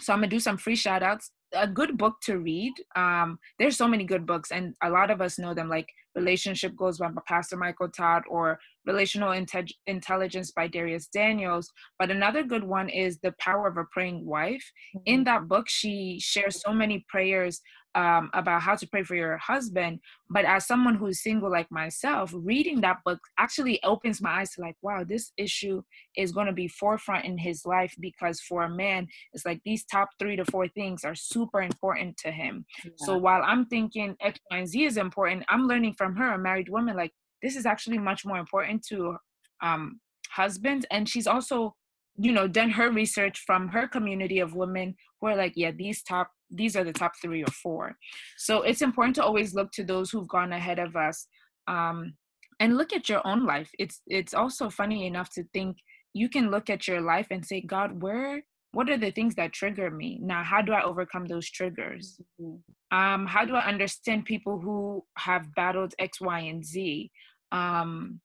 so 0.00 0.12
I'm 0.12 0.20
gonna 0.20 0.28
do 0.28 0.40
some 0.40 0.56
free 0.56 0.76
shout 0.76 1.02
outs. 1.02 1.30
A 1.54 1.66
good 1.66 1.96
book 1.96 2.16
to 2.22 2.38
read. 2.38 2.72
Um 2.96 3.38
there's 3.58 3.76
so 3.76 3.88
many 3.88 4.04
good 4.04 4.26
books 4.26 4.50
and 4.50 4.74
a 4.82 4.90
lot 4.90 5.10
of 5.10 5.20
us 5.20 5.38
know 5.38 5.54
them 5.54 5.68
like 5.68 5.88
relationship 6.14 6.76
goals 6.76 6.98
by 6.98 7.08
pastor 7.26 7.56
michael 7.56 7.88
todd 7.88 8.22
or 8.28 8.58
relational 8.86 9.30
Inte- 9.30 9.72
intelligence 9.86 10.52
by 10.52 10.68
dharius 10.68 11.08
daniels. 11.10 11.70
But 11.98 12.10
another 12.10 12.42
good 12.42 12.64
one 12.64 12.88
is 12.88 13.18
the 13.18 13.34
power 13.40 13.66
of 13.68 13.76
a 13.76 13.84
praying 13.92 14.24
wife. 14.24 14.64
Mm-hmm. 14.96 15.12
in 15.12 15.24
that 15.24 15.48
book 15.48 15.66
she 15.68 16.18
shares 16.20 16.60
so 16.60 16.72
many 16.72 17.04
prayers 17.08 17.60
um, 17.94 18.30
about 18.34 18.62
how 18.62 18.74
to 18.74 18.86
pray 18.86 19.02
for 19.02 19.14
your 19.14 19.36
husband. 19.38 20.00
But 20.28 20.44
as 20.44 20.66
someone 20.66 20.96
who's 20.96 21.22
single 21.22 21.50
like 21.50 21.70
myself, 21.70 22.32
reading 22.34 22.80
that 22.80 22.98
book 23.04 23.20
actually 23.38 23.82
opens 23.82 24.20
my 24.20 24.40
eyes 24.40 24.50
to 24.52 24.60
like, 24.60 24.76
wow, 24.82 25.04
this 25.04 25.32
issue 25.36 25.82
is 26.16 26.32
going 26.32 26.46
to 26.46 26.52
be 26.52 26.68
forefront 26.68 27.24
in 27.24 27.38
his 27.38 27.64
life 27.64 27.94
because 28.00 28.40
for 28.40 28.64
a 28.64 28.68
man, 28.68 29.06
it's 29.32 29.46
like 29.46 29.60
these 29.64 29.84
top 29.84 30.10
three 30.18 30.36
to 30.36 30.44
four 30.46 30.68
things 30.68 31.04
are 31.04 31.14
super 31.14 31.62
important 31.62 32.16
to 32.18 32.30
him. 32.30 32.66
Yeah. 32.84 32.90
So 32.96 33.16
while 33.16 33.42
I'm 33.44 33.66
thinking 33.66 34.16
X, 34.20 34.38
Y, 34.50 34.58
and 34.58 34.68
Z 34.68 34.84
is 34.84 34.96
important, 34.96 35.44
I'm 35.48 35.66
learning 35.66 35.94
from 35.94 36.16
her, 36.16 36.34
a 36.34 36.38
married 36.38 36.68
woman, 36.68 36.96
like 36.96 37.12
this 37.42 37.56
is 37.56 37.66
actually 37.66 37.98
much 37.98 38.24
more 38.24 38.38
important 38.38 38.84
to 38.86 39.16
um, 39.62 40.00
husbands. 40.30 40.86
And 40.90 41.08
she's 41.08 41.26
also 41.26 41.76
you 42.16 42.32
know 42.32 42.46
done 42.46 42.70
her 42.70 42.90
research 42.90 43.42
from 43.46 43.68
her 43.68 43.88
community 43.88 44.38
of 44.38 44.54
women 44.54 44.94
who 45.20 45.26
are 45.26 45.36
like 45.36 45.52
yeah 45.56 45.72
these 45.72 46.02
top 46.02 46.30
these 46.50 46.76
are 46.76 46.84
the 46.84 46.92
top 46.92 47.12
three 47.20 47.42
or 47.42 47.50
four. 47.50 47.96
So 48.36 48.62
it's 48.62 48.82
important 48.82 49.16
to 49.16 49.24
always 49.24 49.54
look 49.54 49.72
to 49.72 49.84
those 49.84 50.10
who've 50.10 50.28
gone 50.28 50.52
ahead 50.52 50.78
of 50.78 50.96
us 50.96 51.26
um, 51.66 52.14
and 52.60 52.76
look 52.76 52.92
at 52.92 53.08
your 53.08 53.26
own 53.26 53.44
life. 53.44 53.70
It's 53.78 54.00
it's 54.06 54.34
also 54.34 54.70
funny 54.70 55.06
enough 55.06 55.30
to 55.34 55.44
think 55.52 55.78
you 56.12 56.28
can 56.28 56.50
look 56.50 56.70
at 56.70 56.86
your 56.86 57.00
life 57.00 57.26
and 57.30 57.44
say 57.44 57.60
god 57.60 58.00
where 58.00 58.42
what 58.72 58.90
are 58.90 58.98
the 58.98 59.12
things 59.12 59.36
that 59.36 59.52
trigger 59.52 59.90
me? 59.90 60.18
Now 60.20 60.42
how 60.42 60.60
do 60.62 60.72
i 60.72 60.82
overcome 60.82 61.26
those 61.26 61.50
triggers? 61.50 62.20
Mm-hmm. 62.40 62.96
um, 62.96 63.26
how 63.26 63.44
do 63.44 63.54
i 63.54 63.66
understand 63.66 64.24
people 64.24 64.60
who 64.60 65.04
have 65.18 65.54
battled 65.54 65.94
x 65.98 66.20
y 66.20 66.40
and 66.40 66.64
z? 66.64 67.10
Um, 67.52 68.20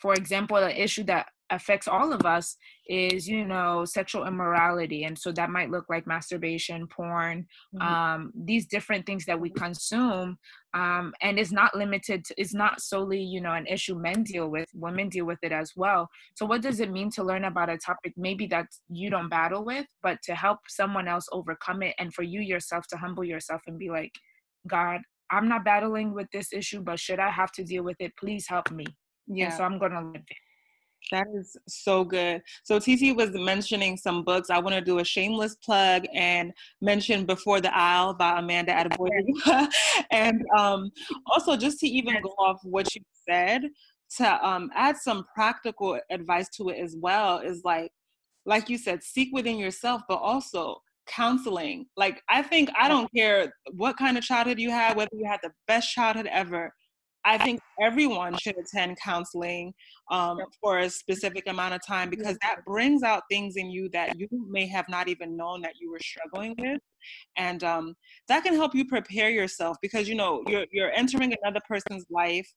for 0.00 0.14
example 0.14 0.56
an 0.56 0.76
issue 0.76 1.04
that 1.04 1.26
affects 1.50 1.86
all 1.86 2.12
of 2.12 2.24
us 2.24 2.56
is 2.88 3.28
you 3.28 3.44
know 3.44 3.84
sexual 3.84 4.26
immorality. 4.26 5.04
And 5.04 5.18
so 5.18 5.32
that 5.32 5.50
might 5.50 5.70
look 5.70 5.86
like 5.88 6.06
masturbation 6.06 6.86
porn 6.86 7.46
mm-hmm. 7.74 7.86
um, 7.86 8.32
these 8.34 8.66
different 8.66 9.06
things 9.06 9.24
that 9.26 9.40
we 9.40 9.50
consume 9.50 10.38
um, 10.74 11.12
and 11.22 11.38
it's 11.38 11.52
not 11.52 11.76
limited 11.76 12.24
to, 12.24 12.34
it's 12.36 12.54
not 12.54 12.80
solely 12.80 13.20
you 13.20 13.40
know 13.40 13.52
an 13.52 13.66
issue 13.66 13.94
men 13.94 14.22
deal 14.22 14.48
with 14.48 14.68
women 14.74 15.08
deal 15.08 15.24
with 15.24 15.38
it 15.42 15.52
as 15.52 15.72
well. 15.76 16.08
So 16.34 16.46
what 16.46 16.62
does 16.62 16.80
it 16.80 16.90
mean 16.90 17.10
to 17.12 17.22
learn 17.22 17.44
about 17.44 17.70
a 17.70 17.78
topic 17.78 18.14
maybe 18.16 18.46
that 18.48 18.66
you 18.88 19.10
don't 19.10 19.28
battle 19.28 19.64
with 19.64 19.86
but 20.02 20.18
to 20.24 20.34
help 20.34 20.60
someone 20.68 21.08
else 21.08 21.26
overcome 21.32 21.82
it 21.82 21.94
and 21.98 22.12
for 22.12 22.22
you 22.22 22.40
yourself 22.40 22.86
to 22.88 22.96
humble 22.96 23.24
yourself 23.24 23.62
and 23.66 23.78
be 23.78 23.90
like 23.90 24.12
god 24.66 25.00
i'm 25.30 25.48
not 25.48 25.64
battling 25.64 26.14
with 26.14 26.26
this 26.32 26.52
issue 26.52 26.80
but 26.80 26.98
should 26.98 27.18
i 27.18 27.30
have 27.30 27.52
to 27.52 27.64
deal 27.64 27.82
with 27.82 27.96
it? 28.00 28.12
Please 28.18 28.46
help 28.48 28.70
me. 28.70 28.84
Yeah. 29.26 29.46
and 29.46 29.54
so 29.54 29.64
i'm 29.64 29.78
gonna 29.78 30.02
live 30.02 30.22
it 30.28 30.36
that 31.10 31.26
is 31.34 31.56
so 31.68 32.04
good. 32.04 32.42
So 32.62 32.78
TC 32.78 33.14
was 33.14 33.30
mentioning 33.32 33.96
some 33.96 34.24
books. 34.24 34.50
I 34.50 34.58
want 34.58 34.74
to 34.74 34.80
do 34.80 34.98
a 34.98 35.04
shameless 35.04 35.56
plug 35.56 36.04
and 36.14 36.52
mention 36.80 37.24
Before 37.24 37.60
the 37.60 37.76
Aisle 37.76 38.14
by 38.14 38.38
Amanda 38.38 38.72
Adeboye. 38.72 39.68
and 40.10 40.42
um, 40.56 40.90
also 41.26 41.56
just 41.56 41.80
to 41.80 41.86
even 41.86 42.20
go 42.22 42.30
off 42.38 42.60
what 42.64 42.94
you 42.94 43.02
said, 43.28 43.62
to 44.16 44.46
um, 44.46 44.70
add 44.74 44.96
some 44.96 45.24
practical 45.34 45.98
advice 46.10 46.48
to 46.56 46.68
it 46.68 46.78
as 46.78 46.96
well 46.98 47.38
is 47.38 47.62
like, 47.64 47.90
like 48.46 48.68
you 48.68 48.78
said, 48.78 49.02
seek 49.02 49.30
within 49.32 49.58
yourself, 49.58 50.02
but 50.08 50.16
also 50.16 50.76
counseling. 51.06 51.86
Like 51.96 52.22
I 52.28 52.42
think 52.42 52.70
I 52.78 52.88
don't 52.88 53.10
care 53.14 53.52
what 53.72 53.96
kind 53.96 54.16
of 54.16 54.24
childhood 54.24 54.58
you 54.58 54.70
had, 54.70 54.96
whether 54.96 55.10
you 55.12 55.26
had 55.26 55.40
the 55.42 55.50
best 55.66 55.92
childhood 55.92 56.28
ever 56.30 56.72
I 57.24 57.38
think 57.38 57.60
everyone 57.80 58.36
should 58.36 58.56
attend 58.58 58.98
counseling 59.02 59.72
um, 60.10 60.38
for 60.60 60.78
a 60.78 60.90
specific 60.90 61.44
amount 61.48 61.74
of 61.74 61.84
time 61.86 62.10
because 62.10 62.36
that 62.42 62.64
brings 62.66 63.02
out 63.02 63.22
things 63.30 63.56
in 63.56 63.70
you 63.70 63.88
that 63.90 64.18
you 64.18 64.28
may 64.48 64.66
have 64.66 64.88
not 64.88 65.08
even 65.08 65.36
known 65.36 65.62
that 65.62 65.74
you 65.80 65.90
were 65.90 66.00
struggling 66.00 66.54
with, 66.58 66.80
and 67.36 67.64
um, 67.64 67.94
that 68.28 68.44
can 68.44 68.54
help 68.54 68.74
you 68.74 68.86
prepare 68.86 69.30
yourself 69.30 69.76
because 69.80 70.08
you 70.08 70.14
know 70.14 70.42
you're 70.46 70.66
you're 70.70 70.92
entering 70.92 71.34
another 71.42 71.60
person's 71.66 72.04
life 72.10 72.48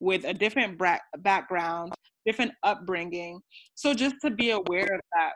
with 0.00 0.24
a 0.24 0.34
different 0.34 0.78
bra- 0.78 0.98
background, 1.18 1.92
different 2.26 2.52
upbringing. 2.62 3.40
So 3.74 3.94
just 3.94 4.16
to 4.22 4.30
be 4.30 4.50
aware 4.50 4.94
of 4.94 5.00
that, 5.14 5.32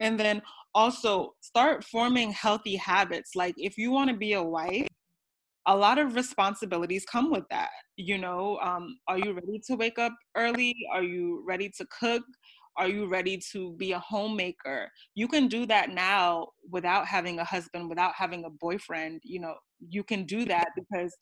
and 0.00 0.18
then 0.18 0.40
also 0.74 1.34
start 1.40 1.84
forming 1.84 2.32
healthy 2.32 2.76
habits. 2.76 3.36
Like 3.36 3.54
if 3.58 3.76
you 3.76 3.90
want 3.90 4.10
to 4.10 4.16
be 4.16 4.32
a 4.32 4.42
wife 4.42 4.88
a 5.66 5.76
lot 5.76 5.98
of 5.98 6.14
responsibilities 6.14 7.04
come 7.10 7.30
with 7.30 7.44
that 7.50 7.70
you 7.96 8.18
know 8.18 8.58
um, 8.62 8.96
are 9.08 9.18
you 9.18 9.32
ready 9.32 9.60
to 9.66 9.76
wake 9.76 9.98
up 9.98 10.12
early? 10.36 10.74
Are 10.92 11.02
you 11.02 11.44
ready 11.46 11.70
to 11.78 11.86
cook? 11.98 12.22
Are 12.78 12.88
you 12.88 13.06
ready 13.06 13.38
to 13.52 13.74
be 13.74 13.92
a 13.92 13.98
homemaker? 13.98 14.88
You 15.14 15.28
can 15.28 15.46
do 15.46 15.66
that 15.66 15.90
now 15.90 16.48
without 16.70 17.06
having 17.06 17.38
a 17.38 17.44
husband 17.44 17.88
without 17.88 18.14
having 18.16 18.44
a 18.44 18.50
boyfriend 18.50 19.20
you 19.24 19.40
know 19.40 19.54
you 19.88 20.04
can 20.04 20.24
do 20.24 20.44
that 20.46 20.68
because 20.76 21.12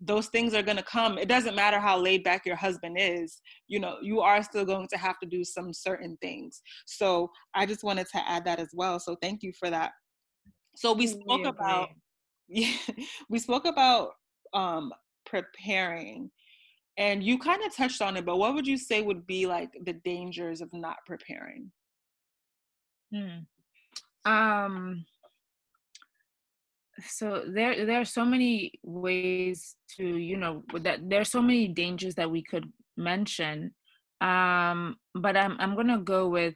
those 0.00 0.28
things 0.28 0.54
are 0.54 0.62
going 0.62 0.76
to 0.76 0.82
come. 0.84 1.18
It 1.18 1.28
doesn't 1.28 1.56
matter 1.56 1.80
how 1.80 1.98
laid 1.98 2.22
back 2.22 2.46
your 2.46 2.56
husband 2.56 2.96
is 2.98 3.40
you 3.68 3.80
know 3.80 3.96
you 4.02 4.20
are 4.20 4.42
still 4.42 4.64
going 4.64 4.88
to 4.88 4.98
have 4.98 5.18
to 5.20 5.28
do 5.28 5.44
some 5.44 5.72
certain 5.72 6.16
things. 6.20 6.60
So 6.86 7.30
i 7.54 7.64
just 7.66 7.82
wanted 7.82 8.06
to 8.12 8.28
add 8.28 8.44
that 8.44 8.60
as 8.60 8.68
well. 8.74 9.00
So 9.00 9.16
thank 9.22 9.42
you 9.42 9.52
for 9.58 9.70
that. 9.70 9.92
So 10.76 10.92
we 10.92 11.06
spoke 11.08 11.44
about 11.46 11.88
yeah, 12.48 12.72
we 13.28 13.38
spoke 13.38 13.66
about 13.66 14.12
um, 14.52 14.92
preparing, 15.26 16.30
and 16.96 17.22
you 17.22 17.38
kind 17.38 17.62
of 17.64 17.74
touched 17.74 18.02
on 18.02 18.16
it. 18.16 18.24
But 18.24 18.38
what 18.38 18.54
would 18.54 18.66
you 18.66 18.78
say 18.78 19.02
would 19.02 19.26
be 19.26 19.46
like 19.46 19.70
the 19.84 19.92
dangers 19.92 20.60
of 20.60 20.72
not 20.72 20.96
preparing? 21.06 21.70
Hmm. 23.14 24.30
Um. 24.30 25.04
So 27.06 27.44
there, 27.46 27.86
there 27.86 28.00
are 28.00 28.04
so 28.04 28.24
many 28.24 28.72
ways 28.82 29.76
to, 29.96 30.04
you 30.04 30.36
know, 30.36 30.64
that 30.80 31.08
there 31.08 31.20
are 31.20 31.24
so 31.24 31.40
many 31.40 31.68
dangers 31.68 32.16
that 32.16 32.28
we 32.28 32.42
could 32.42 32.72
mention. 32.96 33.72
Um, 34.20 34.96
but 35.14 35.36
I'm, 35.36 35.56
I'm 35.60 35.76
gonna 35.76 35.98
go 35.98 36.28
with. 36.28 36.54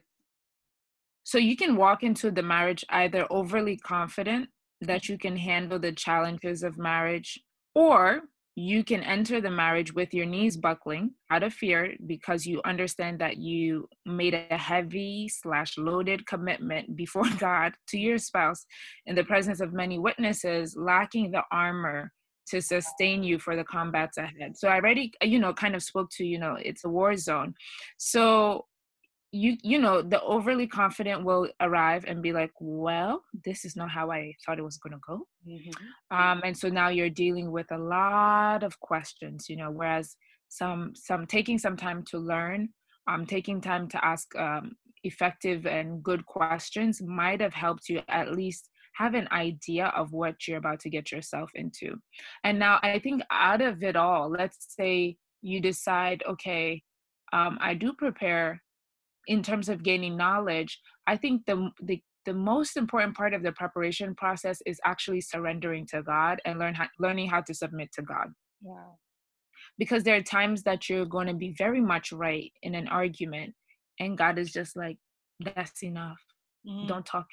So 1.23 1.37
you 1.37 1.55
can 1.55 1.77
walk 1.77 2.03
into 2.03 2.29
the 2.29 2.43
marriage 2.43 2.83
either 2.89 3.25
overly 3.29 3.77
confident 3.77 4.49
that 4.83 5.09
you 5.09 5.17
can 5.17 5.37
handle 5.37 5.79
the 5.79 5.91
challenges 5.91 6.63
of 6.63 6.77
marriage, 6.77 7.39
or 7.75 8.21
you 8.55 8.83
can 8.83 9.01
enter 9.01 9.41
the 9.41 9.49
marriage 9.49 9.93
with 9.93 10.13
your 10.13 10.27
knees 10.27 10.57
buckling 10.57 11.11
out 11.31 11.41
of 11.41 11.53
fear 11.53 11.95
because 12.05 12.45
you 12.45 12.61
understand 12.65 13.17
that 13.19 13.37
you 13.37 13.87
made 14.05 14.35
a 14.35 14.57
heavy 14.57 15.27
slash 15.27 15.75
loaded 15.77 16.25
commitment 16.27 16.95
before 16.95 17.27
god 17.39 17.73
to 17.87 17.97
your 17.97 18.19
spouse 18.19 18.65
in 19.07 19.15
the 19.15 19.23
presence 19.23 19.59
of 19.59 19.73
many 19.73 19.97
witnesses 19.97 20.75
lacking 20.77 21.31
the 21.31 21.41
armor 21.51 22.11
to 22.47 22.61
sustain 22.61 23.23
you 23.23 23.39
for 23.39 23.55
the 23.55 23.63
combats 23.63 24.17
ahead. 24.17 24.55
So 24.55 24.67
i 24.67 24.75
already 24.75 25.13
you 25.21 25.39
know 25.39 25.53
kind 25.53 25.75
of 25.75 25.83
spoke 25.83 26.09
to 26.17 26.25
you 26.25 26.39
know 26.39 26.57
it's 26.59 26.83
a 26.83 26.89
war 26.89 27.15
zone. 27.15 27.53
So 27.97 28.65
you 29.33 29.57
you 29.63 29.79
know 29.79 30.01
the 30.03 30.21
overly 30.21 30.67
confident 30.67 31.25
will 31.25 31.49
arrive 31.59 32.05
and 32.07 32.21
be 32.21 32.31
like 32.31 32.51
well 32.59 33.23
this 33.43 33.65
is 33.65 33.75
not 33.75 33.89
how 33.89 34.11
i 34.11 34.31
thought 34.45 34.59
it 34.59 34.63
was 34.63 34.77
going 34.77 34.93
to 34.93 34.99
go 35.05 35.25
mm-hmm. 35.47 36.17
um, 36.17 36.39
and 36.45 36.55
so 36.55 36.69
now 36.69 36.89
you're 36.89 37.09
dealing 37.09 37.51
with 37.51 37.65
a 37.71 37.77
lot 37.77 38.63
of 38.63 38.79
questions 38.79 39.49
you 39.49 39.57
know 39.57 39.71
whereas 39.71 40.15
some 40.49 40.91
some 40.95 41.25
taking 41.25 41.57
some 41.57 41.75
time 41.75 42.03
to 42.03 42.19
learn 42.19 42.69
um, 43.07 43.25
taking 43.25 43.59
time 43.59 43.87
to 43.87 44.05
ask 44.05 44.33
um, 44.37 44.73
effective 45.03 45.65
and 45.65 46.03
good 46.03 46.23
questions 46.27 47.01
might 47.01 47.41
have 47.41 47.55
helped 47.55 47.89
you 47.89 48.01
at 48.07 48.33
least 48.33 48.69
have 48.95 49.15
an 49.15 49.27
idea 49.31 49.87
of 49.95 50.13
what 50.13 50.47
you're 50.47 50.59
about 50.59 50.79
to 50.79 50.91
get 50.91 51.11
yourself 51.11 51.49
into 51.55 51.95
and 52.43 52.59
now 52.59 52.79
i 52.83 52.99
think 52.99 53.23
out 53.31 53.61
of 53.61 53.81
it 53.81 53.95
all 53.95 54.29
let's 54.29 54.75
say 54.79 55.17
you 55.41 55.59
decide 55.59 56.21
okay 56.29 56.83
um, 57.33 57.57
i 57.59 57.73
do 57.73 57.93
prepare 57.93 58.61
in 59.27 59.41
terms 59.41 59.69
of 59.69 59.83
gaining 59.83 60.15
knowledge 60.17 60.79
i 61.07 61.15
think 61.15 61.45
the, 61.45 61.69
the 61.81 62.01
the 62.25 62.33
most 62.33 62.77
important 62.77 63.15
part 63.15 63.33
of 63.33 63.43
the 63.43 63.51
preparation 63.51 64.15
process 64.15 64.61
is 64.65 64.79
actually 64.85 65.21
surrendering 65.21 65.85
to 65.87 66.01
god 66.01 66.39
and 66.45 66.59
learn 66.59 66.73
how, 66.73 66.87
learning 66.99 67.29
how 67.29 67.41
to 67.41 67.53
submit 67.53 67.91
to 67.93 68.01
god. 68.01 68.27
Wow. 68.61 68.97
Because 69.77 70.03
there 70.03 70.15
are 70.15 70.21
times 70.21 70.63
that 70.63 70.89
you're 70.89 71.05
going 71.05 71.27
to 71.27 71.33
be 71.33 71.53
very 71.57 71.81
much 71.81 72.11
right 72.11 72.51
in 72.61 72.75
an 72.75 72.87
argument 72.87 73.53
and 73.99 74.17
god 74.17 74.37
is 74.37 74.51
just 74.51 74.75
like 74.75 74.97
that's 75.39 75.83
enough. 75.83 76.19
Mm. 76.67 76.87
don't 76.87 77.05
talk 77.05 77.27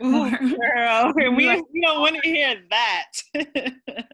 anymore. 0.00 0.30
Girl 0.40 1.12
we, 1.14 1.28
we 1.28 1.80
don't 1.82 2.00
want 2.00 2.16
to 2.22 2.28
hear 2.28 2.56
that. 2.70 3.12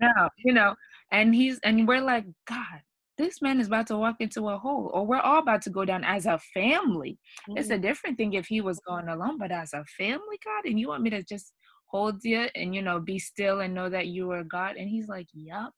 No 0.00 0.28
you 0.44 0.52
know 0.52 0.76
and 1.10 1.34
he's 1.34 1.58
and 1.64 1.88
we're 1.88 2.00
like 2.00 2.24
god 2.46 2.82
this 3.18 3.42
man 3.42 3.60
is 3.60 3.66
about 3.66 3.86
to 3.88 3.96
walk 3.96 4.16
into 4.20 4.48
a 4.48 4.58
hole 4.58 4.90
or 4.94 5.04
we're 5.04 5.20
all 5.20 5.40
about 5.40 5.60
to 5.62 5.70
go 5.70 5.84
down 5.84 6.04
as 6.04 6.26
a 6.26 6.38
family 6.54 7.18
mm-hmm. 7.48 7.58
it's 7.58 7.68
a 7.68 7.72
mm-hmm. 7.72 7.82
different 7.82 8.16
thing 8.16 8.32
if 8.32 8.46
he 8.46 8.60
was 8.60 8.80
going 8.80 9.08
alone 9.08 9.36
but 9.38 9.50
as 9.50 9.72
a 9.74 9.84
family 9.96 10.38
god 10.44 10.64
and 10.64 10.78
you 10.78 10.88
want 10.88 11.02
me 11.02 11.10
to 11.10 11.22
just 11.22 11.52
hold 11.86 12.22
you 12.22 12.46
and 12.54 12.74
you 12.74 12.82
know 12.82 13.00
be 13.00 13.18
still 13.18 13.60
and 13.60 13.74
know 13.74 13.88
that 13.88 14.06
you 14.06 14.30
are 14.30 14.44
god 14.44 14.76
and 14.76 14.88
he's 14.88 15.08
like 15.08 15.26
yep 15.34 15.70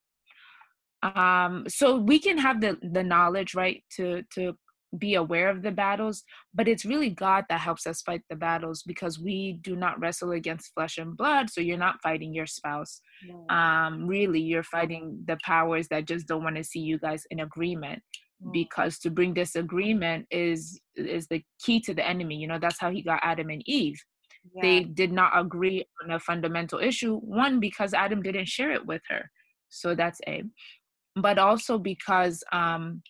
um 1.03 1.65
so 1.67 1.97
we 1.97 2.19
can 2.19 2.37
have 2.37 2.61
the 2.61 2.77
the 2.93 3.03
knowledge 3.03 3.55
right 3.55 3.83
to 3.91 4.23
to 4.33 4.55
be 4.99 5.15
aware 5.15 5.49
of 5.49 5.63
the 5.63 5.71
battles 5.71 6.25
but 6.53 6.67
it's 6.67 6.85
really 6.85 7.11
god 7.11 7.45
that 7.49 7.61
helps 7.61 7.87
us 7.87 8.03
fight 8.03 8.23
the 8.29 8.37
battles 8.37 8.83
because 8.83 9.21
we 9.21 9.59
do 9.63 9.77
not 9.77 9.99
wrestle 10.01 10.33
against 10.33 10.73
flesh 10.75 10.99
and 10.99 11.17
blood 11.17 11.49
so 11.49 11.61
you're 11.61 11.79
not 11.79 12.03
fighting 12.03 12.35
your 12.35 12.47
spouse. 12.47 13.01
Um 13.49 14.07
really 14.07 14.41
you're 14.41 14.65
fighting 14.65 15.23
the 15.27 15.39
powers 15.45 15.87
that 15.89 16.07
just 16.07 16.27
don't 16.27 16.43
want 16.43 16.57
to 16.57 16.65
see 16.65 16.81
you 16.81 16.99
guys 16.99 17.25
in 17.31 17.41
agreement 17.41 18.03
because 18.53 18.99
to 18.99 19.11
bring 19.11 19.35
disagreement 19.35 20.27
is 20.31 20.81
is 20.97 21.27
the 21.29 21.45
key 21.65 21.79
to 21.81 21.93
the 21.95 22.07
enemy 22.07 22.37
you 22.37 22.49
know 22.49 22.59
that's 22.59 22.81
how 22.81 22.91
he 22.91 23.03
got 23.03 23.21
adam 23.23 23.51
and 23.51 23.63
eve. 23.67 24.03
Yeah. 24.55 24.63
they 24.63 24.85
did 24.85 25.13
not 25.13 25.39
agree 25.39 25.85
on 26.03 26.13
a 26.13 26.19
fundamental 26.19 26.79
issue 26.79 27.19
one 27.19 27.61
because 27.61 27.93
adam 27.93 28.23
didn't 28.23 28.49
share 28.49 28.73
it 28.73 28.87
with 28.87 29.03
her 29.09 29.31
so 29.71 29.95
that's 29.95 30.21
a. 30.27 30.43
But 31.17 31.39
also 31.39 31.79
because 31.79 32.45
um 32.53 33.03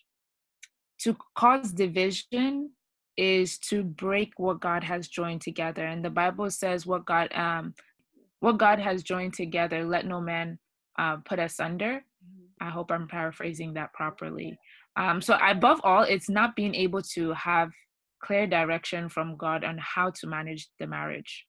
to 1.03 1.17
cause 1.35 1.71
division 1.71 2.71
is 3.17 3.57
to 3.59 3.83
break 3.83 4.33
what 4.37 4.59
God 4.59 4.83
has 4.83 5.07
joined 5.07 5.41
together. 5.41 5.85
And 5.85 6.03
the 6.03 6.09
Bible 6.09 6.49
says 6.49 6.85
what 6.85 7.05
God 7.05 7.31
um 7.33 7.73
what 8.39 8.57
God 8.57 8.79
has 8.79 9.03
joined 9.03 9.35
together, 9.35 9.85
let 9.85 10.05
no 10.05 10.19
man 10.19 10.57
uh, 10.97 11.17
put 11.17 11.39
asunder. 11.39 12.03
Mm-hmm. 12.03 12.67
I 12.67 12.69
hope 12.71 12.91
I'm 12.91 13.07
paraphrasing 13.07 13.73
that 13.75 13.93
properly. 13.93 14.57
Um, 14.97 15.21
so 15.21 15.37
above 15.41 15.79
all, 15.83 16.03
it's 16.03 16.29
not 16.29 16.55
being 16.55 16.75
able 16.75 17.01
to 17.13 17.33
have 17.33 17.69
clear 18.23 18.47
direction 18.47 19.09
from 19.09 19.37
God 19.37 19.63
on 19.63 19.77
how 19.79 20.09
to 20.11 20.27
manage 20.27 20.69
the 20.79 20.87
marriage. 20.87 21.45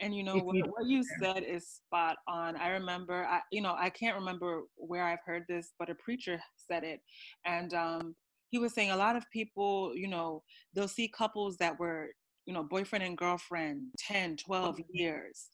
And 0.00 0.14
you 0.14 0.24
know 0.24 0.36
what, 0.36 0.56
what 0.56 0.86
you 0.86 1.04
said 1.20 1.44
is 1.44 1.68
spot 1.68 2.16
on. 2.28 2.56
I 2.56 2.70
remember, 2.70 3.26
I, 3.26 3.40
you 3.52 3.62
know, 3.62 3.74
I 3.78 3.90
can't 3.90 4.16
remember 4.16 4.62
where 4.76 5.04
I've 5.04 5.22
heard 5.24 5.44
this, 5.48 5.72
but 5.78 5.88
a 5.88 5.94
preacher 5.94 6.40
said 6.56 6.82
it, 6.82 7.00
and 7.44 7.72
um, 7.74 8.16
he 8.54 8.60
was 8.60 8.72
saying 8.72 8.92
a 8.92 8.96
lot 8.96 9.16
of 9.16 9.28
people, 9.32 9.90
you 9.96 10.06
know, 10.06 10.40
they'll 10.74 10.86
see 10.86 11.08
couples 11.08 11.56
that 11.56 11.76
were, 11.76 12.10
you 12.46 12.54
know, 12.54 12.62
boyfriend 12.62 13.04
and 13.04 13.18
girlfriend 13.18 13.82
10, 13.98 14.36
12 14.36 14.78
years, 14.92 15.48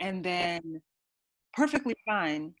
and 0.00 0.24
then 0.24 0.82
perfectly 1.52 1.94
fine. 2.04 2.52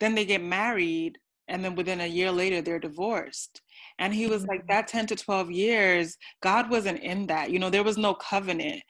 Then 0.00 0.16
they 0.16 0.24
get 0.24 0.42
married, 0.42 1.18
and 1.46 1.64
then 1.64 1.76
within 1.76 2.00
a 2.00 2.06
year 2.06 2.32
later, 2.32 2.60
they're 2.60 2.80
divorced. 2.80 3.62
And 4.00 4.12
he 4.12 4.26
was 4.26 4.44
like, 4.44 4.62
mm-hmm. 4.62 4.72
that 4.72 4.88
10 4.88 5.06
to 5.06 5.14
12 5.14 5.52
years, 5.52 6.16
God 6.42 6.68
wasn't 6.68 6.98
in 6.98 7.28
that. 7.28 7.52
You 7.52 7.60
know, 7.60 7.70
there 7.70 7.84
was 7.84 7.96
no 7.96 8.14
covenant. 8.14 8.82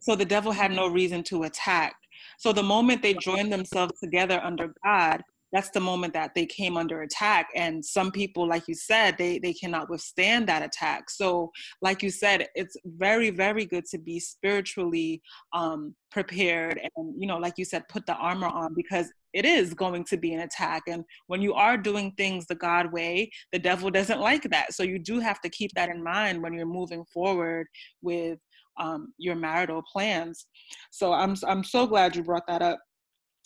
So 0.00 0.16
the 0.16 0.24
devil 0.24 0.50
had 0.50 0.72
no 0.72 0.88
reason 0.88 1.22
to 1.24 1.42
attack. 1.42 1.94
So 2.38 2.54
the 2.54 2.62
moment 2.62 3.02
they 3.02 3.12
joined 3.12 3.52
themselves 3.52 4.00
together 4.00 4.40
under 4.42 4.72
God, 4.82 5.22
that's 5.54 5.70
the 5.70 5.80
moment 5.80 6.12
that 6.12 6.34
they 6.34 6.44
came 6.44 6.76
under 6.76 7.02
attack 7.02 7.48
and 7.54 7.82
some 7.84 8.10
people 8.10 8.46
like 8.46 8.64
you 8.66 8.74
said 8.74 9.16
they 9.16 9.38
they 9.38 9.52
cannot 9.52 9.88
withstand 9.88 10.48
that 10.48 10.62
attack. 10.62 11.08
So 11.08 11.52
like 11.80 12.02
you 12.02 12.10
said 12.10 12.48
it's 12.56 12.76
very 12.84 13.30
very 13.30 13.64
good 13.64 13.84
to 13.92 13.98
be 13.98 14.18
spiritually 14.18 15.22
um 15.52 15.94
prepared 16.10 16.80
and 16.96 17.14
you 17.16 17.28
know 17.28 17.38
like 17.38 17.54
you 17.56 17.64
said 17.64 17.88
put 17.88 18.04
the 18.04 18.14
armor 18.14 18.48
on 18.48 18.74
because 18.74 19.12
it 19.32 19.44
is 19.44 19.74
going 19.74 20.04
to 20.04 20.16
be 20.16 20.34
an 20.34 20.40
attack. 20.40 20.82
And 20.88 21.04
when 21.28 21.40
you 21.40 21.54
are 21.54 21.76
doing 21.76 22.12
things 22.16 22.46
the 22.46 22.56
god 22.56 22.92
way 22.92 23.30
the 23.52 23.58
devil 23.60 23.90
doesn't 23.90 24.20
like 24.20 24.50
that. 24.50 24.74
So 24.74 24.82
you 24.82 24.98
do 24.98 25.20
have 25.20 25.40
to 25.42 25.48
keep 25.48 25.70
that 25.76 25.88
in 25.88 26.02
mind 26.02 26.42
when 26.42 26.52
you're 26.52 26.66
moving 26.66 27.04
forward 27.14 27.68
with 28.02 28.40
um, 28.80 29.14
your 29.18 29.36
marital 29.36 29.82
plans. 29.92 30.46
So 30.90 31.12
i'm 31.12 31.36
i'm 31.46 31.62
so 31.62 31.86
glad 31.86 32.16
you 32.16 32.24
brought 32.24 32.48
that 32.48 32.60
up 32.60 32.80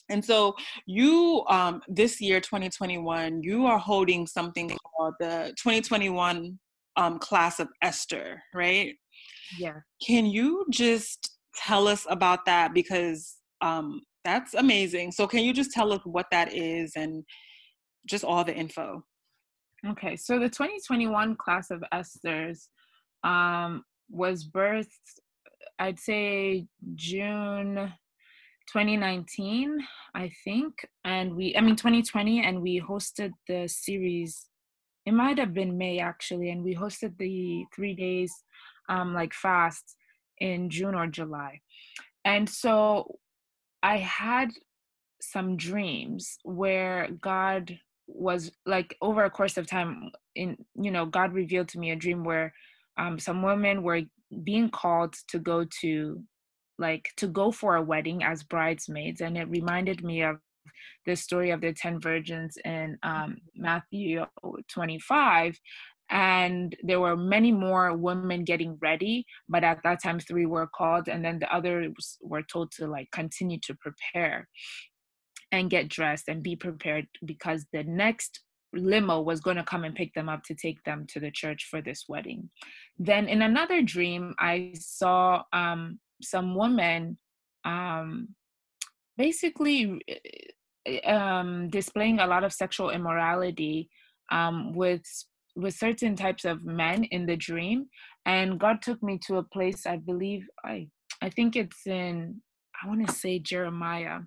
and 0.09 0.25
so 0.25 0.55
you, 0.87 1.45
um, 1.49 1.83
this 1.89 2.21
year, 2.21 2.41
2021, 2.41 3.43
you 3.43 3.67
are 3.67 3.79
holding 3.79 4.27
something 4.27 4.77
called 4.97 5.15
the 5.21 5.53
2021 5.59 6.59
um, 6.97 7.19
class 7.19 7.61
of 7.61 7.69
Esther, 7.83 8.43
right? 8.55 8.95
Yeah. 9.59 9.77
Can 10.05 10.27
you 10.27 10.67
just 10.71 11.39
tell 11.57 11.89
us 11.89 12.07
about 12.09 12.45
that? 12.47 12.75
Because 12.75 13.37
um, 13.61 14.03
that's 14.25 14.55
amazing. 14.55 15.13
So 15.13 15.27
can 15.27 15.41
you 15.41 15.53
just 15.53 15.73
tell 15.73 15.93
us 15.93 16.01
what 16.05 16.27
that 16.31 16.53
is 16.53 16.93
and 16.97 17.25
just 18.07 18.25
all 18.25 18.45
the 18.45 18.55
info? 18.55 19.05
Okay, 19.87 20.17
so 20.17 20.39
the 20.39 20.49
2021 20.49 21.37
class 21.37 21.71
of 21.71 21.85
Esther's 21.93 22.69
um, 23.23 23.85
was 24.11 24.45
birthed, 24.45 24.87
I'd 25.79 25.99
say 25.99 26.67
June 26.95 27.93
2019 28.71 29.79
i 30.15 30.31
think 30.45 30.87
and 31.05 31.35
we 31.35 31.55
i 31.57 31.61
mean 31.61 31.77
2020 31.77 32.45
and 32.45 32.61
we 32.61 32.81
hosted 32.81 33.31
the 33.47 33.67
series 33.67 34.47
it 35.07 35.13
might 35.13 35.39
have 35.39 35.55
been 35.55 35.79
may 35.79 35.99
actually 35.99 36.51
and 36.51 36.63
we 36.63 36.75
hosted 36.75 37.17
the 37.19 37.65
three 37.75 37.95
days 37.95 38.33
um 38.89 39.15
like 39.15 39.33
fast 39.33 39.97
in 40.39 40.71
june 40.71 40.95
or 40.95 41.07
july. 41.07 41.61
And 42.25 42.49
so 42.49 43.19
i 43.83 43.97
had 43.97 44.51
some 45.21 45.57
dreams 45.57 46.39
where 46.45 47.09
god 47.21 47.79
was 48.07 48.51
like 48.67 48.97
over 49.01 49.25
a 49.25 49.31
course 49.31 49.57
of 49.57 49.67
time 49.67 50.11
in 50.35 50.57
you 50.75 50.91
know 50.91 51.07
god 51.07 51.33
revealed 51.33 51.69
to 51.69 51.79
me 51.79 51.91
a 51.91 51.97
dream 51.97 52.25
where 52.25 52.53
um, 52.99 53.19
some 53.19 53.43
women 53.43 53.83
were 53.83 54.03
being 54.43 54.69
called 54.71 55.15
to 55.29 55.39
go 55.39 55.65
to 55.81 56.23
like 56.79 57.09
to 57.17 57.27
go 57.27 57.51
for 57.51 57.77
a 57.77 57.83
wedding 57.83 58.23
as 58.23 58.43
bridesmaids 58.43 59.21
and 59.21 59.37
it 59.37 59.49
reminded 59.49 60.03
me 60.05 60.23
of 60.23 60.37
the 61.07 61.17
story 61.17 61.51
of 61.51 61.61
the 61.61 61.73
10 61.73 62.01
virgins 62.01 62.57
in 62.65 62.99
um, 63.03 63.37
matthew 63.57 64.25
25 64.69 65.59
and 66.11 66.75
there 66.83 67.01
were 67.01 67.17
many 67.17 67.53
more 67.53 67.97
women 67.97 68.45
getting 68.45 68.79
ready 68.81 69.27
but 69.49 69.65
at 69.65 69.79
that 69.85 70.03
time 70.03 70.19
three 70.19 70.47
were 70.47 70.69
called 70.75 71.09
and 71.09 71.25
then 71.25 71.39
the 71.39 71.55
others 71.55 72.19
were 72.21 72.43
told 72.43 72.71
to 72.73 72.87
like 72.87 73.09
continue 73.13 73.59
to 73.61 73.75
prepare 73.75 74.49
and 75.53 75.71
get 75.71 75.89
dressed 75.89 76.29
and 76.29 76.43
be 76.43 76.57
prepared 76.57 77.07
because 77.25 77.67
the 77.73 77.83
next 77.85 78.41
limo 78.75 79.21
was 79.21 79.41
going 79.41 79.57
to 79.57 79.63
come 79.63 79.85
and 79.85 79.95
pick 79.95 80.13
them 80.15 80.29
up 80.29 80.43
to 80.45 80.55
take 80.55 80.83
them 80.85 81.07
to 81.09 81.21
the 81.21 81.31
church 81.31 81.67
for 81.71 81.81
this 81.81 82.05
wedding. 82.09 82.51
Then 82.99 83.27
in 83.29 83.43
another 83.43 83.83
dream 83.83 84.35
i 84.39 84.73
saw 84.75 85.43
um, 85.53 85.99
some 86.23 86.55
women 86.55 87.19
um, 87.65 88.29
basically 89.17 90.01
eh, 90.87 91.01
um, 91.11 91.69
displaying 91.69 92.21
a 92.21 92.27
lot 92.27 92.45
of 92.45 92.53
sexual 92.53 92.91
immorality 92.91 93.91
um, 94.31 94.75
with 94.75 95.05
with 95.57 95.75
certain 95.75 96.15
types 96.15 96.45
of 96.45 96.65
men 96.65 97.03
in 97.05 97.27
the 97.27 97.37
dream. 97.37 97.87
And 98.27 98.61
god 98.61 98.83
took 98.83 99.03
me 99.03 99.19
to 99.27 99.39
a 99.39 99.43
place 99.43 99.87
i 99.87 99.97
believe 99.97 100.47
i 100.65 100.89
i 101.23 101.31
think 101.31 101.57
it's 101.57 101.87
in 101.87 102.41
i 102.83 102.89
want 102.89 103.07
to 103.07 103.15
say 103.15 103.39
jeremiah. 103.39 104.21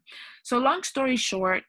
So 0.44 0.58
long 0.58 0.84
story 0.84 1.16
short 1.16 1.64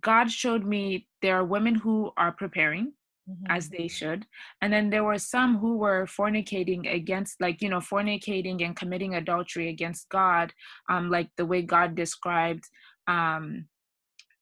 god 0.00 0.30
showed 0.30 0.64
me 0.64 1.06
there 1.22 1.36
are 1.36 1.44
women 1.44 1.74
who 1.74 2.10
are 2.16 2.32
preparing 2.32 2.92
mm-hmm. 3.28 3.46
as 3.48 3.68
they 3.68 3.88
should. 3.88 4.26
And 4.62 4.72
then 4.72 4.90
there 4.90 5.04
were 5.04 5.18
some 5.18 5.58
who 5.58 5.76
were 5.76 6.06
fornicating 6.06 6.92
against 6.92 7.40
like 7.40 7.62
you 7.62 7.68
know 7.68 7.78
fornicating 7.80 8.64
and 8.64 8.76
committing 8.76 9.14
adultery 9.14 9.68
against 9.68 10.08
god 10.08 10.52
um 10.88 11.10
like 11.10 11.28
the 11.36 11.46
way 11.46 11.62
god 11.62 11.94
described 11.94 12.64
um 13.08 13.66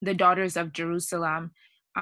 the 0.02 0.14
daughters 0.14 0.56
of 0.56 0.72
jerusalem 0.72 1.50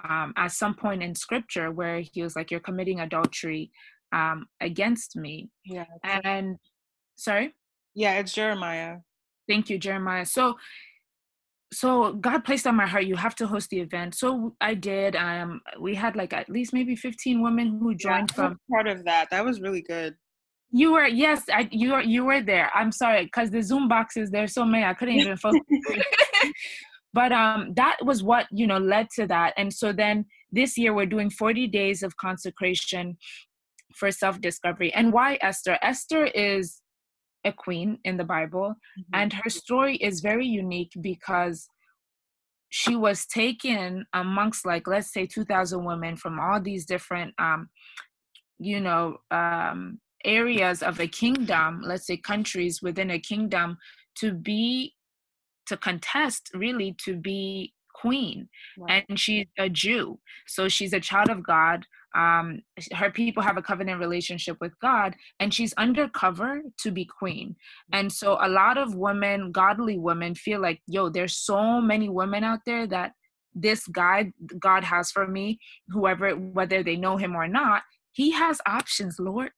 um 0.09 0.33
at 0.37 0.53
some 0.53 0.75
point 0.75 1.03
in 1.03 1.14
scripture 1.14 1.71
where 1.71 2.01
he 2.01 2.23
was 2.23 2.35
like 2.37 2.51
you're 2.51 2.61
committing 2.61 3.01
adultery 3.01 3.71
um 4.12 4.47
against 4.61 5.16
me. 5.16 5.51
Yeah 5.64 5.87
and 6.05 6.57
sorry? 7.16 7.55
Yeah 7.95 8.18
it's 8.18 8.33
jeremiah. 8.33 8.99
Thank 9.49 9.71
you 9.71 9.79
jeremiah. 9.79 10.27
So 10.27 10.57
so 11.73 12.13
God 12.15 12.45
placed 12.45 12.67
on 12.67 12.77
my 12.77 12.87
heart, 12.87 13.07
you 13.07 13.17
have 13.17 13.35
to 13.37 13.47
host 13.47 13.71
the 13.71 13.81
event. 13.81 14.15
So 14.15 14.55
I 14.61 14.75
did. 14.75 15.17
Um, 15.17 15.61
we 15.81 15.95
had 15.95 16.15
like 16.17 16.33
at 16.33 16.49
least 16.49 16.73
maybe 16.73 16.95
15 16.95 17.43
women 17.43 17.79
who 17.81 17.95
joined 17.95 18.31
yeah, 18.31 18.35
from 18.35 18.59
part 18.71 18.87
of 18.87 19.05
that. 19.05 19.31
That 19.31 19.45
was 19.45 19.61
really 19.61 19.83
good. 19.83 20.15
You 20.71 20.93
were 20.93 21.07
yes, 21.07 21.45
I 21.53 21.69
you 21.71 21.93
were 21.93 22.03
you 22.03 22.25
were 22.25 22.43
there. 22.43 22.71
I'm 22.75 22.93
sorry 22.93 23.25
because 23.25 23.51
the 23.51 23.63
Zoom 23.63 23.89
boxes 23.89 24.31
there's 24.31 24.55
so 24.55 24.65
many 24.65 24.85
I 24.85 24.95
couldn't 24.95 25.17
even 25.17 25.37
focus. 25.37 25.61
but 27.13 27.33
um, 27.33 27.75
that 27.75 27.99
was 28.03 28.23
what 28.23 28.47
you 28.51 28.67
know 28.67 28.79
led 28.79 29.09
to 29.17 29.27
that. 29.27 29.55
And 29.57 29.73
so 29.73 29.93
then 29.93 30.27
this 30.51 30.77
year 30.77 30.95
we're 30.95 31.07
doing 31.07 31.31
40 31.31 31.67
days 31.69 32.03
of 32.03 32.17
consecration 32.17 33.17
for 33.95 34.11
self 34.11 34.41
discovery. 34.41 34.93
And 34.93 35.13
why 35.13 35.39
Esther? 35.43 35.79
Esther 35.83 36.27
is 36.27 36.82
a 37.44 37.52
queen 37.52 37.98
in 38.05 38.16
the 38.16 38.24
Bible, 38.24 38.70
mm-hmm. 38.98 39.14
and 39.14 39.33
her 39.33 39.50
story 39.50 39.96
is 39.96 40.20
very 40.20 40.46
unique 40.46 40.92
because 41.00 41.68
she 42.74 42.96
was 42.96 43.26
taken 43.26 44.07
amongst 44.14 44.64
like 44.64 44.87
let's 44.87 45.12
say 45.12 45.26
2000 45.26 45.85
women 45.85 46.16
from 46.16 46.40
all 46.40 46.59
these 46.59 46.87
different 46.87 47.35
um 47.38 47.68
you 48.59 48.81
know 48.81 49.18
um 49.31 50.00
areas 50.24 50.83
of 50.83 50.98
a 50.98 51.07
kingdom 51.07 51.83
let's 51.85 52.07
say 52.07 52.16
countries 52.16 52.81
within 52.81 53.11
a 53.11 53.18
kingdom 53.18 53.76
to 54.14 54.33
be 54.33 54.94
to 55.66 55.76
contest 55.76 56.50
really 56.55 56.96
to 57.05 57.14
be 57.14 57.74
queen 57.94 58.48
right. 58.78 59.05
and 59.09 59.20
she's 59.20 59.46
a 59.59 59.68
jew 59.68 60.18
so 60.46 60.66
she's 60.66 60.94
a 60.94 61.00
child 61.00 61.28
of 61.28 61.42
god 61.42 61.85
um, 62.14 62.61
her 62.92 63.11
people 63.11 63.42
have 63.42 63.57
a 63.57 63.62
covenant 63.62 64.01
relationship 64.01 64.57
with 64.61 64.72
god 64.81 65.14
and 65.40 65.53
she's 65.53 65.72
undercover 65.75 66.62
to 66.79 66.90
be 66.90 67.05
queen. 67.05 67.57
And 67.92 68.12
so 68.12 68.38
a 68.40 68.48
lot 68.48 68.79
of 68.79 68.94
women 68.94 69.53
godly 69.53 69.98
women 69.98 70.35
feel 70.35 70.61
like 70.61 70.81
yo 70.87 71.09
there's 71.09 71.37
so 71.37 71.81
many 71.81 72.09
women 72.09 72.44
out 72.44 72.61
there 72.66 72.87
that 72.87 73.12
this 73.55 73.87
guy 73.87 74.33
god 74.59 74.85
has 74.85 75.11
for 75.11 75.27
me 75.27 75.59
whoever 75.88 76.31
whether 76.31 76.83
they 76.83 76.96
know 76.96 77.16
him 77.16 77.35
or 77.37 77.48
not 77.48 77.83
he 78.12 78.31
has 78.31 78.61
options 78.66 79.16
lord. 79.18 79.51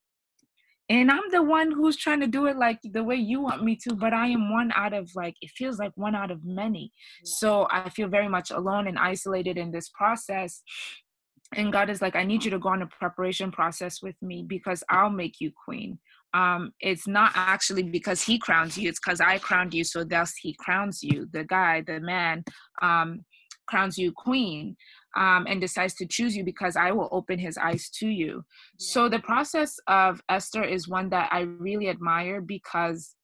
And 0.89 1.11
i'm 1.11 1.31
the 1.31 1.43
one 1.43 1.71
who's 1.73 1.97
trying 1.97 2.21
to 2.21 2.27
do 2.27 2.47
it 2.47 2.57
like 2.57 2.79
the 2.83 3.05
way 3.05 3.17
you 3.17 3.41
want 3.41 3.65
me 3.65 3.77
to 3.85 3.95
but 3.95 4.13
i 4.13 4.27
am 4.27 4.53
one 4.53 4.71
out 4.75 4.93
of 4.93 5.11
like 5.15 5.37
it 5.41 5.51
feels 5.51 5.79
like 5.79 5.93
one 5.97 6.15
out 6.15 6.31
of 6.31 6.45
many. 6.45 6.93
Yeah. 7.23 7.33
so 7.39 7.69
i 7.71 7.89
feel 7.89 8.09
very 8.09 8.29
much 8.29 8.51
alone 8.51 8.87
and 8.87 8.99
isolated 8.99 9.57
in 9.57 9.71
this 9.71 9.89
process 9.89 10.63
and 11.57 11.73
god 11.73 11.91
is 11.91 12.03
like 12.03 12.17
i 12.17 12.23
need 12.23 12.45
you 12.45 12.51
to 12.51 12.59
go 12.59 12.69
on 12.69 12.83
a 12.83 12.87
preparation 12.87 13.51
process 13.51 14.03
with 14.03 14.21
me 14.23 14.45
because 14.47 14.83
i'll 14.91 15.11
make 15.11 15.41
you 15.41 15.51
queen 15.65 15.99
um 16.35 16.73
it's 16.81 17.07
not 17.07 17.33
actually 17.35 17.83
because 17.83 18.23
he 18.23 18.39
crowns 18.39 18.77
you 18.77 18.89
it's 18.89 19.01
because 19.01 19.21
i 19.21 19.39
crowned 19.39 19.75
you 19.75 19.85
so 19.85 20.05
thus 20.05 20.35
he 20.41 20.55
crowns 20.59 21.03
you 21.03 21.29
the 21.33 21.45
guy 21.45 21.83
the 21.87 22.01
man 22.01 22.45
um 22.83 23.25
crowns 23.67 23.97
you 23.97 24.13
queen 24.13 24.77
um, 25.17 25.47
and 25.49 25.61
decides 25.61 25.95
to 25.95 26.07
choose 26.07 26.37
you 26.37 26.45
because 26.45 26.77
I 26.77 26.91
will 26.91 27.09
open 27.13 27.39
his 27.39 27.57
eyes 27.57 27.89
to 28.01 28.09
you. 28.09 28.45
Yeah. 28.79 28.93
So 28.93 29.09
the 29.09 29.21
process 29.21 29.77
of 29.87 30.21
Esther 30.29 30.65
is 30.65 30.89
one 30.89 31.09
that 31.11 31.29
I 31.33 31.41
really 31.41 31.89
admire 31.89 32.41
because 32.41 33.15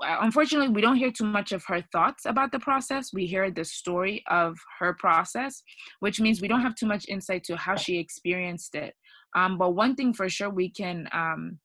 unfortunately 0.00 0.68
we 0.68 0.80
don't 0.80 0.96
hear 0.96 1.10
too 1.10 1.24
much 1.24 1.52
of 1.52 1.64
her 1.66 1.82
thoughts 1.92 2.24
about 2.26 2.52
the 2.52 2.58
process. 2.58 3.10
We 3.12 3.26
hear 3.26 3.50
the 3.50 3.64
story 3.64 4.22
of 4.28 4.56
her 4.78 4.94
process 4.94 5.62
which 6.00 6.20
means 6.20 6.40
we 6.40 6.48
don't 6.48 6.62
have 6.62 6.74
too 6.74 6.86
much 6.86 7.06
insight 7.08 7.44
to 7.44 7.56
how 7.56 7.76
she 7.76 7.98
experienced 7.98 8.74
it. 8.74 8.94
Um, 9.34 9.58
but 9.58 9.74
one 9.74 9.94
thing 9.94 10.12
for 10.12 10.28
sure 10.28 10.50
we 10.50 10.70
can 10.70 11.08
um, 11.12 11.58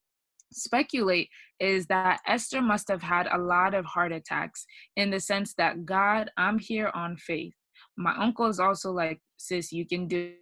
speculate 0.51 1.29
is 1.59 1.85
that 1.87 2.21
esther 2.27 2.61
must 2.61 2.87
have 2.87 3.01
had 3.01 3.27
a 3.31 3.37
lot 3.37 3.73
of 3.73 3.83
heart 3.83 4.11
attacks 4.11 4.65
in 4.95 5.09
the 5.09 5.19
sense 5.19 5.53
that 5.57 5.85
god 5.85 6.29
i'm 6.37 6.59
here 6.59 6.91
on 6.93 7.17
faith. 7.17 7.53
My 7.97 8.15
uncle 8.17 8.47
is 8.47 8.59
also 8.59 8.91
like 8.91 9.19
sis 9.37 9.71
you 9.71 9.85
can 9.85 10.07
do 10.07 10.33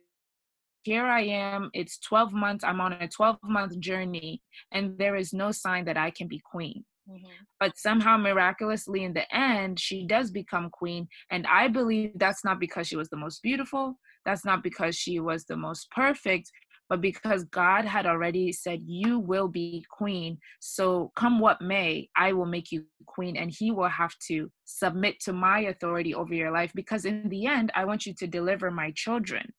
here 0.84 1.06
i 1.06 1.22
am. 1.22 1.72
It's 1.74 1.98
12 2.00 2.34
months. 2.34 2.64
I'm 2.64 2.80
on 2.80 2.94
a 2.94 3.08
12 3.08 3.38
month 3.44 3.80
journey 3.80 4.42
and 4.72 4.98
there 5.00 5.16
is 5.16 5.34
no 5.34 5.52
sign 5.52 5.86
that 5.86 5.98
i 5.98 6.12
can 6.12 6.28
be 6.28 6.42
queen 6.52 6.84
mm-hmm. 7.10 7.28
but 7.60 7.78
somehow 7.78 8.18
miraculously 8.18 9.04
in 9.04 9.14
the 9.14 9.36
end 9.36 9.80
she 9.80 10.06
does 10.06 10.32
become 10.32 10.70
queen 10.70 11.08
and 11.32 11.46
i 11.48 11.68
believe 11.68 12.12
that's 12.16 12.44
not 12.44 12.60
because 12.60 12.88
she 12.88 12.96
was 12.96 13.10
the 13.10 13.18
most 13.18 13.42
beautiful 13.42 13.98
that's 14.26 14.46
not 14.46 14.64
because 14.64 14.96
she 14.96 15.20
was 15.20 15.46
the 15.46 15.58
most 15.58 15.90
perfect 15.92 16.52
but 16.90 17.02
because 17.02 17.44
God 17.46 17.86
had 17.86 18.06
already 18.06 18.52
said, 18.52 18.82
You 18.86 19.20
will 19.20 19.48
be 19.48 19.86
queen. 19.90 20.38
So, 20.60 21.12
come 21.16 21.40
what 21.40 21.62
may, 21.62 22.10
I 22.16 22.34
will 22.34 22.46
make 22.46 22.72
you 22.72 22.86
queen, 23.08 23.38
and 23.38 23.52
He 23.52 23.72
will 23.72 23.90
have 23.90 24.14
to 24.28 24.52
submit 24.66 25.20
to 25.22 25.34
my 25.34 25.62
authority 25.62 26.14
over 26.14 26.34
your 26.34 26.52
life 26.52 26.72
because, 26.76 27.06
in 27.06 27.28
the 27.30 27.48
end, 27.48 27.72
I 27.76 27.86
want 27.86 28.06
you 28.06 28.14
to 28.16 28.28
deliver 28.28 28.70
my 28.70 28.92
children. 28.96 29.52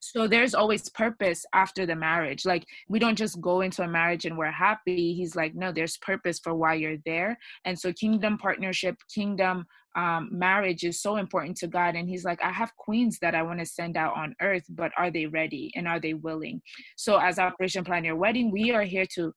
So 0.00 0.26
there's 0.26 0.54
always 0.54 0.88
purpose 0.90 1.44
after 1.52 1.86
the 1.86 1.96
marriage. 1.96 2.44
Like 2.44 2.64
we 2.88 2.98
don't 2.98 3.16
just 3.16 3.40
go 3.40 3.60
into 3.60 3.82
a 3.82 3.88
marriage 3.88 4.24
and 4.24 4.36
we're 4.36 4.50
happy. 4.50 5.14
He's 5.14 5.36
like, 5.36 5.54
no, 5.54 5.72
there's 5.72 5.96
purpose 5.98 6.38
for 6.38 6.54
why 6.54 6.74
you're 6.74 6.98
there. 7.04 7.38
And 7.64 7.78
so 7.78 7.92
kingdom 7.92 8.38
partnership, 8.38 8.96
kingdom 9.12 9.66
um, 9.96 10.28
marriage 10.32 10.84
is 10.84 11.00
so 11.00 11.16
important 11.16 11.56
to 11.58 11.66
God. 11.66 11.94
And 11.94 12.08
He's 12.08 12.24
like, 12.24 12.42
I 12.42 12.50
have 12.50 12.74
queens 12.76 13.18
that 13.20 13.34
I 13.34 13.42
want 13.42 13.60
to 13.60 13.66
send 13.66 13.96
out 13.96 14.16
on 14.16 14.34
earth, 14.40 14.64
but 14.68 14.92
are 14.96 15.10
they 15.10 15.26
ready 15.26 15.72
and 15.76 15.86
are 15.86 16.00
they 16.00 16.14
willing? 16.14 16.60
So, 16.96 17.18
as 17.18 17.38
Operation 17.38 17.84
Plan 17.84 18.04
Your 18.04 18.16
Wedding, 18.16 18.50
we 18.50 18.72
are 18.72 18.82
here 18.82 19.06
to, 19.14 19.32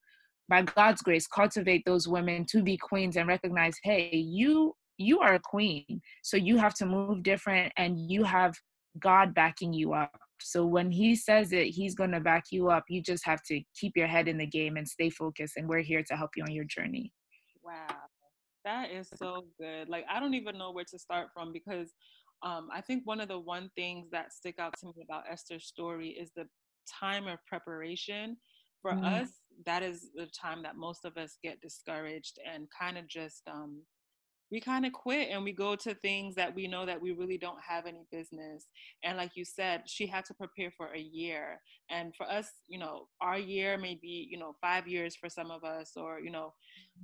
by 0.49 0.63
God's 0.63 1.01
grace, 1.01 1.27
cultivate 1.27 1.84
those 1.86 2.08
women 2.08 2.45
to 2.49 2.63
be 2.63 2.77
queens 2.77 3.17
and 3.17 3.27
recognize, 3.27 3.75
hey, 3.84 4.15
you 4.15 4.73
you 4.99 5.19
are 5.19 5.36
a 5.36 5.39
queen 5.39 6.01
so 6.23 6.36
you 6.38 6.58
have 6.58 6.73
to 6.73 6.84
move 6.84 7.21
different 7.21 7.71
and 7.77 8.10
you 8.10 8.23
have 8.23 8.56
god 9.00 9.34
backing 9.34 9.74
you 9.74 9.94
up 9.94 10.18
so 10.40 10.66
when 10.66 10.92
he 10.92 11.16
says 11.16 11.52
it 11.52 11.68
he's 11.68 11.96
going 11.96 12.12
to 12.12 12.20
back 12.20 12.46
you 12.52 12.70
up 12.70 12.84
you 12.90 13.02
just 13.02 13.26
have 13.26 13.42
to 13.44 13.62
keep 13.80 13.96
your 13.96 14.08
head 14.08 14.28
in 14.28 14.38
the 14.38 14.46
game 14.46 14.78
and 14.78 14.88
stay 14.88 15.10
focused 15.10 15.58
and 15.58 15.68
we're 15.68 15.82
here 15.82 16.04
to 16.04 16.16
help 16.16 16.32
you 16.36 16.44
on 16.44 16.52
your 16.52 16.66
journey 16.66 17.12
wow 17.64 17.96
that 18.68 18.92
is 18.92 19.10
so 19.16 19.46
good. 19.60 19.88
Like 19.88 20.06
I 20.12 20.20
don't 20.20 20.34
even 20.34 20.58
know 20.58 20.72
where 20.72 20.84
to 20.84 21.00
start 21.00 21.30
from 21.34 21.54
because 21.54 21.94
um, 22.44 22.68
I 22.72 22.82
think 22.82 23.04
one 23.06 23.22
of 23.22 23.30
the 23.30 23.40
one 23.40 23.70
things 23.76 24.10
that 24.12 24.34
stick 24.34 24.56
out 24.60 24.76
to 24.80 24.88
me 24.88 25.06
about 25.10 25.24
Esther's 25.32 25.66
story 25.66 26.10
is 26.10 26.32
the 26.36 26.46
time 27.00 27.28
of 27.28 27.40
preparation. 27.48 28.38
For 28.82 28.92
mm. 28.92 29.22
us, 29.22 29.30
that 29.66 29.84
is 29.84 30.10
the 30.14 30.28
time 30.40 30.62
that 30.64 30.76
most 30.76 31.06
of 31.06 31.18
us 31.18 31.38
get 31.42 31.62
discouraged 31.62 32.40
and 32.46 32.68
kind 32.78 32.98
of 32.98 33.08
just 33.08 33.42
um, 33.50 33.82
we 34.52 34.62
kind 34.62 34.86
of 34.86 34.94
quit 34.94 35.30
and 35.30 35.44
we 35.44 35.52
go 35.52 35.76
to 35.76 35.94
things 35.96 36.36
that 36.36 36.56
we 36.56 36.68
know 36.68 36.86
that 36.86 37.02
we 37.02 37.12
really 37.12 37.38
don't 37.38 37.60
have 37.68 37.86
any 37.86 38.06
business. 38.12 38.68
And 39.04 39.18
like 39.18 39.32
you 39.36 39.44
said, 39.44 39.84
she 39.86 40.08
had 40.08 40.24
to 40.26 40.34
prepare 40.34 40.72
for 40.78 40.94
a 40.94 41.00
year. 41.00 41.60
And 41.90 42.16
for 42.16 42.30
us, 42.30 42.50
you 42.68 42.80
know, 42.80 43.08
our 43.22 43.38
year 43.38 43.78
may 43.78 43.98
be, 44.02 44.28
you 44.30 44.38
know, 44.38 44.56
five 44.62 44.88
years 44.88 45.16
for 45.16 45.30
some 45.30 45.52
of 45.52 45.64
us, 45.64 45.92
or, 45.98 46.20
you 46.20 46.32
know, 46.32 46.54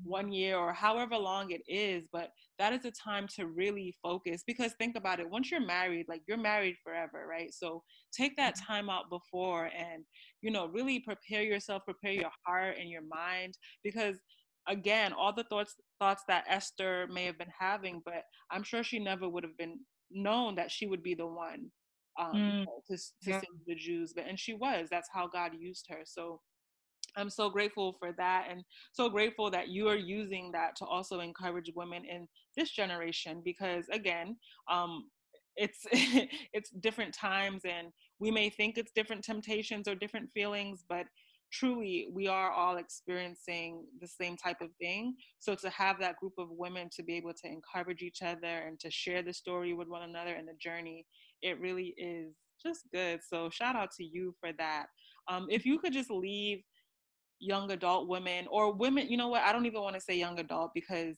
one 0.04 0.32
year 0.32 0.58
or 0.58 0.74
however 0.74 1.18
long 1.18 1.52
it 1.52 1.62
is. 1.68 2.06
But 2.12 2.30
that 2.60 2.74
is 2.74 2.86
a 2.86 2.92
time 2.92 3.28
to 3.36 3.48
really 3.48 3.94
focus 4.02 4.44
because 4.46 4.74
think 4.74 4.96
about 4.96 5.20
it 5.20 5.30
once 5.30 5.52
you're 5.52 5.66
married, 5.66 6.06
like 6.08 6.22
you're 6.28 6.38
married 6.38 6.78
forever, 6.84 7.26
right? 7.30 7.54
So 7.54 7.84
take 8.16 8.38
that 8.38 8.56
mm-hmm. 8.56 8.74
time 8.74 8.90
out 8.90 9.10
before 9.10 9.66
and, 9.66 10.06
you 10.42 10.52
know, 10.52 10.68
really 10.68 11.00
prepare 11.00 11.44
yourself, 11.44 11.84
prepare 11.84 12.14
your 12.14 12.32
heart 12.46 12.78
and 12.80 12.90
your 12.90 13.04
mind 13.04 13.58
because 13.84 14.16
again 14.67 15.13
all 15.13 15.34
the 15.34 15.43
thoughts 15.43 15.76
thoughts 15.99 16.23
that 16.28 16.45
Esther 16.49 17.08
may 17.12 17.26
have 17.26 17.38
been 17.38 17.54
having, 17.58 18.02
but 18.04 18.23
I'm 18.52 18.63
sure 18.63 18.84
she 18.84 18.99
never 18.99 19.28
would 19.30 19.43
have 19.43 19.58
been 19.58 19.80
known 20.12 20.56
that 20.56 20.71
she 20.71 20.86
would 20.86 21.04
be 21.04 21.15
the 21.15 21.28
one 21.28 21.71
um, 22.19 22.34
mm. 22.34 22.65
to, 22.88 22.97
to 22.97 23.04
yeah. 23.21 23.39
save 23.39 23.65
the 23.67 23.76
Jews. 23.76 24.13
But 24.13 24.26
and 24.28 24.39
she 24.39 24.54
was. 24.54 24.88
That's 24.89 25.10
how 25.13 25.28
God 25.28 25.52
used 25.58 25.86
her. 25.89 26.02
So 26.06 26.41
I'm 27.15 27.30
so 27.30 27.49
grateful 27.49 27.95
for 27.99 28.12
that, 28.17 28.47
and 28.49 28.63
so 28.91 29.10
grateful 29.10 29.52
that 29.52 29.69
you 29.69 29.88
are 29.88 29.95
using 29.95 30.52
that 30.54 30.76
to 30.78 30.86
also 30.86 31.19
encourage 31.19 31.71
women 31.76 32.04
in 32.06 32.28
this 32.58 32.71
generation. 32.71 33.41
Because 33.43 33.86
again, 33.91 34.38
um, 34.69 35.10
it's 35.56 35.86
it's 36.54 36.69
different 36.82 37.13
times, 37.13 37.62
and 37.65 37.88
we 38.19 38.32
may 38.32 38.49
think 38.49 38.78
it's 38.78 38.91
different 38.95 39.23
temptations 39.23 39.88
or 39.88 39.95
different 39.95 40.30
feelings, 40.34 40.84
but 40.88 41.06
truly 41.54 42.08
we 42.12 42.28
are 42.28 42.52
all 42.52 42.78
experiencing 42.78 43.86
the 44.02 44.08
same 44.08 44.36
type 44.36 44.58
of 44.62 44.70
thing. 44.82 45.16
So 45.39 45.56
to 45.56 45.70
have 45.70 46.00
that 46.00 46.18
group 46.18 46.34
of 46.38 46.48
women 46.50 46.89
to 46.96 47.04
be 47.04 47.16
able 47.16 47.34
to 47.34 47.48
encourage 47.48 48.02
each 48.02 48.22
other 48.22 48.63
and 48.68 48.80
to 48.80 48.89
share 48.89 49.22
the 49.22 49.34
story 49.34 49.74
with 49.74 49.88
one 49.88 50.04
another 50.04 50.34
and 50.34 50.48
the 50.48 50.56
journey, 50.60 51.06
it 51.42 51.60
really 51.60 51.94
is 51.98 52.34
just 52.66 52.82
good. 52.92 53.20
So 53.28 53.50
shout 53.50 53.76
out 53.76 53.92
to 53.98 54.04
you 54.04 54.34
for 54.39 54.52
that. 54.58 54.88
Um, 55.28 55.48
if 55.50 55.66
you 55.66 55.80
could 55.80 55.94
just 55.94 56.10
leave 56.10 56.63
young 57.39 57.72
adult 57.72 58.08
women 58.08 58.48
or 58.50 58.74
women, 58.74 59.10
you 59.10 59.18
know 59.18 59.28
what? 59.28 59.44
I 59.44 59.52
don't 59.52 59.66
even 59.66 59.82
want 59.82 59.96
to 59.96 60.02
say 60.02 60.18
young 60.18 60.39
adult 60.39 60.72
because 60.74 61.18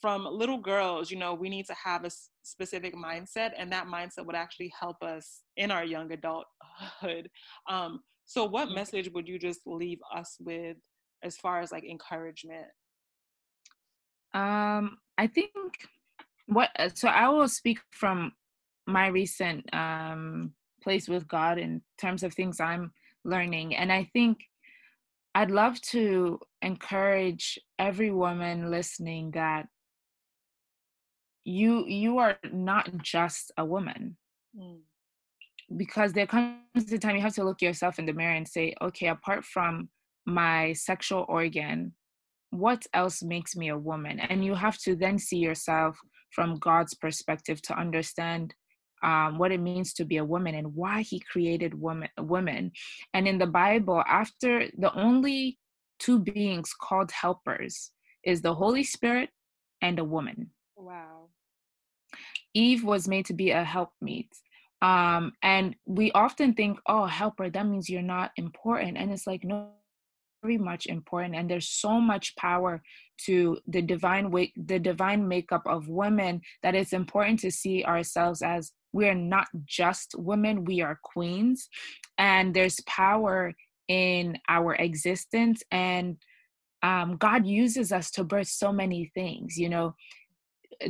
from 0.00 0.26
little 0.26 0.58
girls, 0.58 1.10
you 1.10 1.16
know, 1.16 1.32
we 1.32 1.48
need 1.48 1.66
to 1.66 1.74
have 1.82 2.04
a 2.04 2.10
specific 2.42 2.94
mindset, 2.94 3.52
and 3.56 3.72
that 3.72 3.86
mindset 3.86 4.26
would 4.26 4.36
actually 4.36 4.70
help 4.78 5.02
us 5.02 5.42
in 5.56 5.70
our 5.70 5.84
young 5.84 6.12
adulthood. 6.12 7.30
Um, 7.70 8.00
so, 8.26 8.44
what 8.44 8.66
mm-hmm. 8.66 8.76
message 8.76 9.10
would 9.12 9.28
you 9.28 9.38
just 9.38 9.60
leave 9.66 9.98
us 10.14 10.36
with 10.40 10.76
as 11.22 11.36
far 11.36 11.60
as 11.60 11.72
like 11.72 11.84
encouragement? 11.84 12.66
Um, 14.32 14.98
I 15.18 15.26
think 15.26 15.52
what 16.46 16.70
uh, 16.78 16.90
so 16.94 17.08
I 17.08 17.28
will 17.28 17.48
speak 17.48 17.78
from 17.90 18.32
my 18.86 19.06
recent 19.08 19.72
um 19.74 20.52
place 20.82 21.08
with 21.08 21.26
God 21.28 21.58
in 21.58 21.80
terms 21.98 22.22
of 22.22 22.34
things 22.34 22.60
I'm 22.60 22.92
learning, 23.24 23.76
and 23.76 23.92
I 23.92 24.08
think 24.12 24.38
I'd 25.34 25.50
love 25.50 25.80
to 25.92 26.38
encourage 26.62 27.58
every 27.78 28.10
woman 28.10 28.70
listening 28.70 29.32
that 29.32 29.66
you 31.44 31.86
you 31.86 32.18
are 32.18 32.38
not 32.52 32.90
just 33.02 33.52
a 33.58 33.64
woman. 33.64 34.16
Mm 34.58 34.80
because 35.76 36.12
there 36.12 36.26
comes 36.26 36.58
a 36.92 36.98
time 36.98 37.16
you 37.16 37.22
have 37.22 37.34
to 37.34 37.44
look 37.44 37.62
yourself 37.62 37.98
in 37.98 38.06
the 38.06 38.12
mirror 38.12 38.34
and 38.34 38.46
say, 38.46 38.74
okay, 38.82 39.08
apart 39.08 39.44
from 39.44 39.88
my 40.26 40.72
sexual 40.72 41.24
organ, 41.28 41.92
what 42.50 42.86
else 42.94 43.22
makes 43.22 43.56
me 43.56 43.68
a 43.68 43.78
woman? 43.78 44.20
And 44.20 44.44
you 44.44 44.54
have 44.54 44.78
to 44.78 44.94
then 44.94 45.18
see 45.18 45.38
yourself 45.38 45.98
from 46.30 46.56
God's 46.58 46.94
perspective 46.94 47.60
to 47.62 47.78
understand 47.78 48.54
um, 49.02 49.38
what 49.38 49.52
it 49.52 49.60
means 49.60 49.92
to 49.94 50.04
be 50.04 50.16
a 50.16 50.24
woman 50.24 50.54
and 50.54 50.74
why 50.74 51.02
He 51.02 51.20
created 51.20 51.78
woman, 51.78 52.08
women. 52.18 52.72
And 53.12 53.28
in 53.28 53.38
the 53.38 53.46
Bible, 53.46 54.02
after 54.06 54.66
the 54.78 54.92
only 54.94 55.58
two 55.98 56.18
beings 56.18 56.72
called 56.80 57.10
helpers 57.10 57.90
is 58.24 58.40
the 58.40 58.54
Holy 58.54 58.84
Spirit 58.84 59.30
and 59.82 59.98
a 59.98 60.04
woman. 60.04 60.50
Wow. 60.76 61.28
Eve 62.54 62.84
was 62.84 63.08
made 63.08 63.26
to 63.26 63.34
be 63.34 63.50
a 63.50 63.64
helpmeet. 63.64 64.28
Um, 64.84 65.32
and 65.42 65.74
we 65.86 66.12
often 66.12 66.52
think, 66.52 66.78
oh, 66.86 67.06
helper, 67.06 67.48
that 67.48 67.66
means 67.66 67.88
you're 67.88 68.02
not 68.02 68.32
important. 68.36 68.98
And 68.98 69.10
it's 69.10 69.26
like, 69.26 69.42
no, 69.42 69.70
very 70.42 70.58
much 70.58 70.84
important. 70.84 71.34
And 71.34 71.50
there's 71.50 71.70
so 71.70 71.98
much 71.98 72.36
power 72.36 72.82
to 73.24 73.58
the 73.66 73.80
divine 73.80 74.30
way, 74.30 74.52
the 74.56 74.78
divine 74.78 75.26
makeup 75.26 75.62
of 75.64 75.88
women 75.88 76.42
that 76.62 76.74
it's 76.74 76.92
important 76.92 77.40
to 77.40 77.50
see 77.50 77.82
ourselves 77.82 78.42
as 78.42 78.72
we're 78.92 79.14
not 79.14 79.48
just 79.64 80.14
women, 80.18 80.66
we 80.66 80.82
are 80.82 81.00
queens. 81.02 81.70
And 82.18 82.52
there's 82.52 82.78
power 82.86 83.54
in 83.88 84.38
our 84.50 84.74
existence. 84.74 85.62
And 85.70 86.18
um, 86.82 87.16
God 87.16 87.46
uses 87.46 87.90
us 87.90 88.10
to 88.12 88.22
birth 88.22 88.48
so 88.48 88.70
many 88.70 89.10
things. 89.14 89.56
You 89.56 89.70
know, 89.70 89.94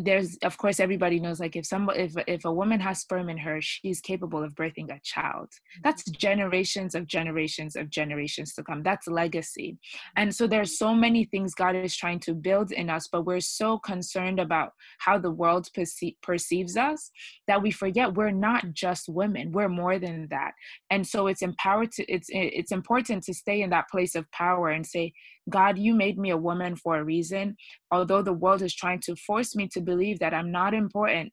there's 0.00 0.36
of 0.42 0.56
course 0.58 0.80
everybody 0.80 1.20
knows 1.20 1.40
like 1.40 1.56
if 1.56 1.66
some 1.66 1.88
if 1.94 2.14
if 2.26 2.44
a 2.44 2.52
woman 2.52 2.80
has 2.80 3.00
sperm 3.00 3.28
in 3.28 3.38
her 3.38 3.60
she's 3.60 4.00
capable 4.00 4.42
of 4.42 4.54
birthing 4.54 4.90
a 4.94 5.00
child. 5.02 5.50
That's 5.82 6.02
mm-hmm. 6.02 6.18
generations 6.18 6.94
of 6.94 7.06
generations 7.06 7.76
of 7.76 7.90
generations 7.90 8.54
to 8.54 8.62
come. 8.62 8.82
That's 8.82 9.06
legacy. 9.06 9.78
And 10.16 10.34
so 10.34 10.46
there's 10.46 10.78
so 10.78 10.94
many 10.94 11.24
things 11.24 11.54
god 11.54 11.76
is 11.76 11.96
trying 11.96 12.20
to 12.20 12.34
build 12.34 12.72
in 12.72 12.90
us 12.90 13.08
but 13.10 13.22
we're 13.22 13.40
so 13.40 13.78
concerned 13.78 14.40
about 14.40 14.72
how 14.98 15.18
the 15.18 15.30
world 15.30 15.68
perce- 15.74 16.14
perceives 16.22 16.76
us 16.76 17.10
that 17.46 17.62
we 17.62 17.70
forget 17.70 18.14
we're 18.14 18.30
not 18.30 18.72
just 18.72 19.08
women. 19.08 19.52
We're 19.52 19.68
more 19.68 19.98
than 19.98 20.28
that. 20.30 20.52
And 20.90 21.06
so 21.06 21.26
it's 21.26 21.42
empowered 21.42 21.92
to 21.92 22.04
it's 22.12 22.28
it's 22.30 22.72
important 22.72 23.22
to 23.24 23.34
stay 23.34 23.62
in 23.62 23.70
that 23.70 23.88
place 23.90 24.14
of 24.14 24.30
power 24.32 24.70
and 24.70 24.86
say 24.86 25.12
God, 25.48 25.78
you 25.78 25.94
made 25.94 26.18
me 26.18 26.30
a 26.30 26.36
woman 26.36 26.76
for 26.76 26.96
a 26.96 27.04
reason. 27.04 27.56
Although 27.90 28.22
the 28.22 28.32
world 28.32 28.62
is 28.62 28.74
trying 28.74 29.00
to 29.00 29.16
force 29.16 29.54
me 29.54 29.68
to 29.72 29.80
believe 29.80 30.18
that 30.20 30.34
I'm 30.34 30.50
not 30.50 30.74
important, 30.74 31.32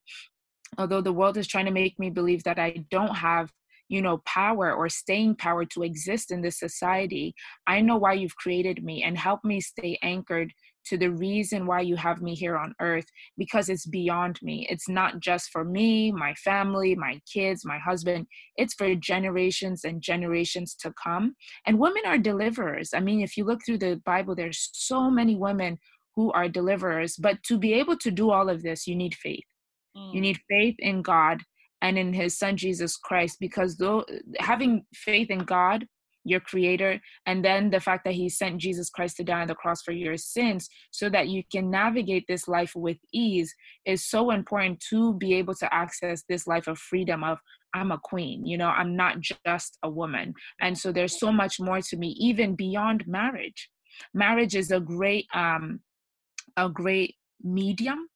although 0.78 1.00
the 1.00 1.12
world 1.12 1.36
is 1.36 1.46
trying 1.46 1.66
to 1.66 1.70
make 1.70 1.98
me 1.98 2.10
believe 2.10 2.44
that 2.44 2.58
I 2.58 2.84
don't 2.90 3.16
have 3.16 3.50
you 3.88 4.00
know 4.00 4.22
power 4.24 4.72
or 4.72 4.88
staying 4.88 5.34
power 5.34 5.64
to 5.66 5.82
exist 5.82 6.30
in 6.30 6.40
this 6.40 6.58
society 6.58 7.34
i 7.66 7.80
know 7.80 7.96
why 7.96 8.12
you've 8.14 8.36
created 8.36 8.82
me 8.82 9.02
and 9.02 9.18
help 9.18 9.44
me 9.44 9.60
stay 9.60 9.98
anchored 10.02 10.52
to 10.86 10.96
the 10.98 11.10
reason 11.10 11.66
why 11.66 11.80
you 11.80 11.96
have 11.96 12.22
me 12.22 12.34
here 12.34 12.56
on 12.56 12.74
earth 12.80 13.06
because 13.36 13.68
it's 13.68 13.86
beyond 13.86 14.38
me. 14.42 14.66
It's 14.70 14.88
not 14.88 15.20
just 15.20 15.50
for 15.50 15.64
me, 15.64 16.12
my 16.12 16.34
family, 16.34 16.94
my 16.94 17.20
kids, 17.32 17.64
my 17.64 17.78
husband. 17.78 18.26
It's 18.56 18.74
for 18.74 18.94
generations 18.94 19.84
and 19.84 20.02
generations 20.02 20.74
to 20.76 20.92
come. 21.02 21.34
And 21.66 21.78
women 21.78 22.02
are 22.06 22.18
deliverers. 22.18 22.90
I 22.94 23.00
mean, 23.00 23.20
if 23.20 23.36
you 23.36 23.44
look 23.44 23.60
through 23.64 23.78
the 23.78 24.00
Bible, 24.04 24.34
there's 24.34 24.70
so 24.72 25.10
many 25.10 25.36
women 25.36 25.78
who 26.14 26.30
are 26.32 26.48
deliverers. 26.48 27.16
But 27.16 27.42
to 27.44 27.58
be 27.58 27.74
able 27.74 27.96
to 27.98 28.10
do 28.10 28.30
all 28.30 28.48
of 28.48 28.62
this, 28.62 28.86
you 28.86 28.96
need 28.96 29.14
faith. 29.14 29.44
Mm. 29.96 30.14
You 30.14 30.20
need 30.20 30.38
faith 30.48 30.76
in 30.78 31.02
God 31.02 31.40
and 31.80 31.98
in 31.98 32.12
his 32.12 32.38
son 32.38 32.56
Jesus 32.56 32.96
Christ 32.96 33.38
because 33.40 33.76
though 33.76 34.04
having 34.38 34.84
faith 34.94 35.30
in 35.30 35.40
God 35.40 35.86
your 36.24 36.40
creator 36.40 37.00
and 37.26 37.44
then 37.44 37.70
the 37.70 37.80
fact 37.80 38.04
that 38.04 38.14
he 38.14 38.28
sent 38.28 38.58
jesus 38.58 38.90
christ 38.90 39.16
to 39.16 39.24
die 39.24 39.42
on 39.42 39.48
the 39.48 39.54
cross 39.54 39.82
for 39.82 39.92
your 39.92 40.16
sins 40.16 40.68
so 40.90 41.08
that 41.08 41.28
you 41.28 41.42
can 41.50 41.70
navigate 41.70 42.24
this 42.28 42.46
life 42.46 42.72
with 42.74 42.98
ease 43.12 43.54
is 43.86 44.04
so 44.04 44.30
important 44.30 44.82
to 44.88 45.14
be 45.14 45.34
able 45.34 45.54
to 45.54 45.72
access 45.74 46.22
this 46.28 46.46
life 46.46 46.66
of 46.68 46.78
freedom 46.78 47.24
of 47.24 47.38
i'm 47.74 47.90
a 47.90 47.98
queen 48.02 48.46
you 48.46 48.56
know 48.56 48.68
i'm 48.68 48.94
not 48.94 49.16
just 49.20 49.78
a 49.82 49.90
woman. 49.90 50.34
And 50.60 50.76
so 50.76 50.92
there's 50.92 51.18
so 51.18 51.32
much 51.32 51.60
more 51.60 51.80
to 51.80 51.96
me 51.96 52.08
even 52.18 52.54
beyond 52.54 53.06
marriage. 53.06 53.70
Marriage 54.14 54.54
is 54.54 54.70
a 54.70 54.80
great 54.80 55.26
um 55.34 55.80
a 56.56 56.68
great 56.68 57.16
medium 57.42 58.08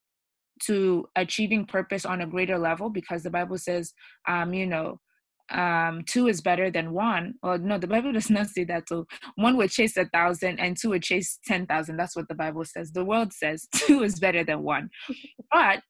to 0.62 1.06
achieving 1.16 1.66
purpose 1.66 2.04
on 2.04 2.22
a 2.22 2.26
greater 2.26 2.58
level 2.58 2.88
because 2.88 3.22
the 3.22 3.30
bible 3.30 3.58
says 3.58 3.92
um 4.26 4.54
you 4.54 4.66
know 4.66 4.98
um 5.52 6.02
two 6.06 6.26
is 6.26 6.40
better 6.40 6.70
than 6.70 6.92
one. 6.92 7.34
Or 7.42 7.58
no 7.58 7.78
the 7.78 7.86
bible 7.86 8.12
does 8.18 8.30
not 8.30 8.48
say 8.48 8.64
that. 8.64 8.88
So 8.88 9.06
one 9.36 9.56
would 9.56 9.70
chase 9.70 9.96
a 9.96 10.06
thousand 10.06 10.58
and 10.60 10.76
two 10.76 10.90
would 10.90 11.02
chase 11.02 11.38
ten 11.44 11.66
thousand. 11.66 11.96
That's 11.96 12.16
what 12.16 12.28
the 12.28 12.34
bible 12.34 12.64
says. 12.64 12.92
The 12.92 13.04
world 13.04 13.32
says 13.32 13.66
two 13.74 14.02
is 14.02 14.18
better 14.18 14.44
than 14.44 14.62
one. 14.62 14.90
But 15.52 15.80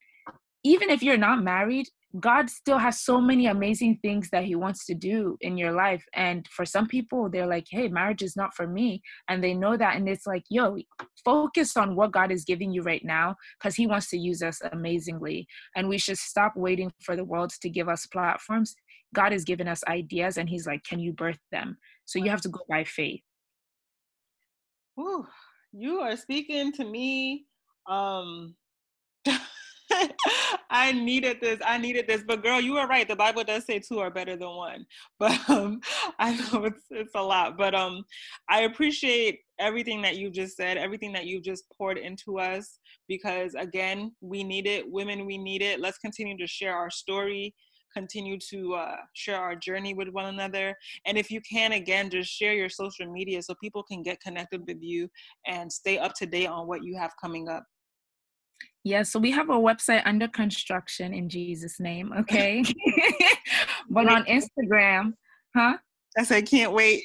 even 0.64 0.90
if 0.90 1.02
you're 1.02 1.16
not 1.16 1.42
married 1.42 1.86
god 2.20 2.48
still 2.48 2.78
has 2.78 3.00
so 3.00 3.20
many 3.20 3.46
amazing 3.46 3.98
things 4.02 4.30
that 4.30 4.44
he 4.44 4.54
wants 4.54 4.86
to 4.86 4.94
do 4.94 5.36
in 5.40 5.56
your 5.58 5.72
life. 5.72 6.04
And 6.14 6.46
for 6.48 6.64
some 6.64 6.86
people 6.86 7.28
they're 7.28 7.46
like 7.46 7.66
hey 7.70 7.88
marriage 7.88 8.22
is 8.22 8.36
not 8.36 8.54
for 8.54 8.66
me. 8.66 9.02
And 9.28 9.42
they 9.42 9.54
know 9.54 9.76
that. 9.76 9.96
And 9.96 10.08
it's 10.08 10.26
like 10.26 10.44
yo 10.48 10.78
focus 11.24 11.76
on 11.76 11.96
what 11.96 12.12
god 12.12 12.30
is 12.30 12.44
giving 12.44 12.72
you 12.72 12.82
right 12.82 13.04
now 13.04 13.36
because 13.58 13.74
he 13.74 13.86
wants 13.86 14.08
to 14.10 14.18
use 14.18 14.42
us 14.42 14.60
amazingly. 14.72 15.46
And 15.74 15.88
we 15.88 15.98
should 15.98 16.18
stop 16.18 16.52
waiting 16.56 16.92
for 17.02 17.16
the 17.16 17.24
world 17.24 17.52
to 17.60 17.68
give 17.68 17.88
us 17.88 18.06
platforms 18.06 18.74
God 19.16 19.32
has 19.32 19.44
given 19.44 19.66
us 19.66 19.82
ideas 19.88 20.36
and 20.36 20.46
He's 20.48 20.66
like, 20.66 20.84
can 20.84 21.00
you 21.00 21.12
birth 21.12 21.38
them? 21.50 21.78
So 22.04 22.18
you 22.18 22.28
have 22.28 22.42
to 22.42 22.50
go 22.50 22.60
by 22.68 22.84
faith. 22.84 23.22
Ooh, 25.00 25.26
you 25.72 26.00
are 26.00 26.16
speaking 26.16 26.70
to 26.72 26.84
me. 26.84 27.46
Um, 27.88 28.54
I 30.70 30.92
needed 30.92 31.38
this. 31.40 31.58
I 31.64 31.78
needed 31.78 32.06
this. 32.06 32.24
But 32.26 32.42
girl, 32.42 32.60
you 32.60 32.76
are 32.76 32.86
right. 32.86 33.08
The 33.08 33.16
Bible 33.16 33.42
does 33.42 33.64
say 33.64 33.78
two 33.78 34.00
are 34.00 34.10
better 34.10 34.36
than 34.36 34.50
one. 34.50 34.84
But 35.18 35.38
um, 35.48 35.80
I 36.18 36.36
know 36.36 36.66
it's 36.66 36.84
it's 36.90 37.14
a 37.14 37.22
lot. 37.22 37.56
But 37.56 37.74
um, 37.74 38.04
I 38.50 38.62
appreciate 38.62 39.40
everything 39.58 40.02
that 40.02 40.16
you 40.16 40.30
just 40.30 40.58
said, 40.58 40.76
everything 40.76 41.12
that 41.14 41.24
you 41.24 41.40
just 41.40 41.64
poured 41.78 41.96
into 41.96 42.38
us. 42.38 42.78
Because 43.08 43.54
again, 43.54 44.12
we 44.20 44.44
need 44.44 44.66
it. 44.66 44.84
Women, 44.90 45.24
we 45.24 45.38
need 45.38 45.62
it. 45.62 45.80
Let's 45.80 45.98
continue 45.98 46.36
to 46.36 46.46
share 46.46 46.76
our 46.76 46.90
story 46.90 47.54
continue 47.96 48.38
to 48.38 48.74
uh, 48.74 48.96
share 49.14 49.40
our 49.40 49.56
journey 49.56 49.94
with 49.94 50.08
one 50.08 50.26
another. 50.26 50.76
And 51.06 51.16
if 51.16 51.30
you 51.30 51.40
can, 51.40 51.72
again, 51.72 52.10
just 52.10 52.30
share 52.30 52.52
your 52.52 52.68
social 52.68 53.10
media 53.10 53.40
so 53.40 53.54
people 53.54 53.82
can 53.82 54.02
get 54.02 54.20
connected 54.20 54.62
with 54.66 54.82
you 54.82 55.08
and 55.46 55.72
stay 55.72 55.96
up 55.98 56.12
to 56.16 56.26
date 56.26 56.48
on 56.48 56.66
what 56.66 56.84
you 56.84 56.96
have 56.98 57.12
coming 57.20 57.48
up. 57.48 57.64
Yeah, 58.84 59.02
so 59.02 59.18
we 59.18 59.30
have 59.30 59.48
a 59.48 59.54
website 59.54 60.02
under 60.04 60.28
construction 60.28 61.14
in 61.14 61.28
Jesus' 61.28 61.80
name, 61.80 62.12
okay? 62.18 62.62
but 63.90 64.08
on 64.08 64.24
Instagram, 64.24 65.14
huh? 65.56 65.78
I 66.18 66.24
said, 66.24 66.46
can't 66.46 66.72
wait. 66.72 67.04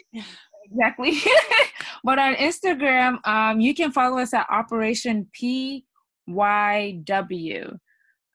Exactly. 0.66 1.20
but 2.04 2.20
on 2.20 2.36
Instagram, 2.36 3.26
um, 3.26 3.62
you 3.62 3.74
can 3.74 3.92
follow 3.92 4.20
us 4.20 4.34
at 4.34 4.46
Operation 4.50 5.28
PYW 5.42 5.84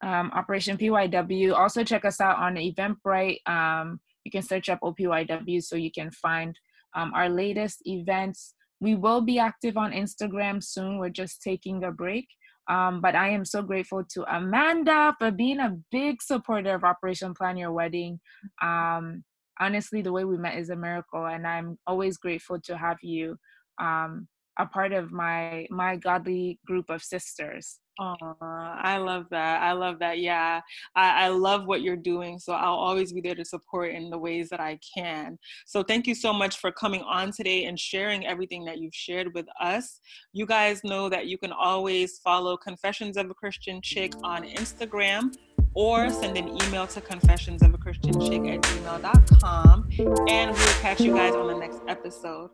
um, 0.03 0.31
Operation 0.33 0.77
PYW. 0.77 1.55
Also, 1.55 1.85
check 1.85 2.05
us 2.05 2.21
out 2.21 2.39
on 2.39 2.57
Eventbrite. 2.57 3.47
Um, 3.47 4.01
you 4.25 4.31
can 4.31 4.43
search 4.43 4.69
up 4.69 4.81
OPYW 4.81 5.63
so 5.63 5.77
you 5.77 5.91
can 5.91 6.11
find 6.11 6.59
um, 6.95 7.13
our 7.15 7.29
latest 7.29 7.83
events. 7.87 8.55
We 8.81 8.95
will 8.95 9.21
be 9.21 9.39
active 9.39 9.77
on 9.77 9.93
Instagram 9.93 10.63
soon. 10.63 10.99
We're 10.99 11.11
just 11.11 11.43
taking 11.43 11.85
a 11.85 11.91
break. 11.91 12.27
Um, 12.69 13.01
but 13.01 13.15
I 13.15 13.29
am 13.29 13.45
so 13.45 13.63
grateful 13.63 14.03
to 14.11 14.37
Amanda 14.37 15.15
for 15.19 15.31
being 15.31 15.61
a 15.61 15.79
big 15.93 16.21
supporter 16.21 16.75
of 16.75 16.85
Operation 16.85 17.33
Plan 17.33 17.57
Your 17.57 17.73
Wedding. 17.73 18.19
Um, 18.61 19.23
honestly, 19.61 20.03
the 20.03 20.13
way 20.13 20.25
we 20.25 20.37
met 20.37 20.59
is 20.59 20.71
a 20.71 20.77
miracle, 20.77 21.27
and 21.27 21.47
I'm 21.47 21.79
always 21.87 22.17
grateful 22.17 22.61
to 22.63 22.77
have 22.77 22.99
you 23.03 23.39
um, 23.79 24.27
a 24.59 24.67
part 24.67 24.93
of 24.93 25.13
my 25.13 25.67
my 25.71 25.97
godly 25.97 26.59
group 26.67 26.91
of 26.91 27.03
sisters. 27.03 27.79
Oh, 27.99 28.37
I 28.43 28.99
love 28.99 29.25
that. 29.31 29.63
I 29.63 29.73
love 29.73 29.99
that. 30.01 30.19
Yeah, 30.19 30.61
I, 30.95 31.25
I, 31.25 31.29
love 31.29 31.65
what 31.65 31.81
you're 31.81 31.97
doing. 31.97 32.39
So 32.39 32.53
I'll 32.53 32.75
always 32.75 33.11
be 33.11 33.23
there 33.23 33.35
to 33.35 33.45
support 33.45 33.95
in 33.95 34.11
the 34.11 34.19
ways 34.19 34.51
that 34.51 34.61
I 34.61 34.79
can. 34.95 35.39
So 35.65 35.83
thank 35.83 36.07
you 36.07 36.15
so 36.15 36.31
much 36.31 36.59
for 36.59 36.71
coming 36.71 37.01
on 37.01 37.33
today 37.33 37.65
and 37.65 37.81
sharing 37.81 38.27
everything 38.27 38.67
that 38.67 38.77
you've 38.81 38.95
shared 38.95 39.33
with 39.33 39.47
us. 39.59 40.01
You 40.35 40.45
guys 40.45 40.85
know 40.85 41.09
that 41.09 41.27
you 41.27 41.39
can 41.39 41.53
always 41.53 42.19
follow 42.19 42.59
Confessions 42.59 43.17
of 43.17 43.31
a 43.31 43.35
Christian 43.35 43.81
Chick 43.81 44.13
on 44.23 44.43
Instagram 44.43 45.33
or 45.77 46.09
send 46.11 46.37
an 46.39 46.49
email 46.49 46.87
to 46.87 47.01
confessions 47.03 47.63
of 47.63 47.75
a 47.75 47.79
Christian 47.79 48.19
chick 48.19 48.43
at 48.47 48.63
gmail.com. 48.63 49.89
And 50.29 50.51
we'll 50.51 50.81
catch 50.81 51.01
you 51.01 51.15
guys 51.15 51.35
on 51.35 51.47
the 51.49 51.59
next 51.59 51.81
episode. 51.87 52.51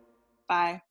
Bye. 0.47 0.81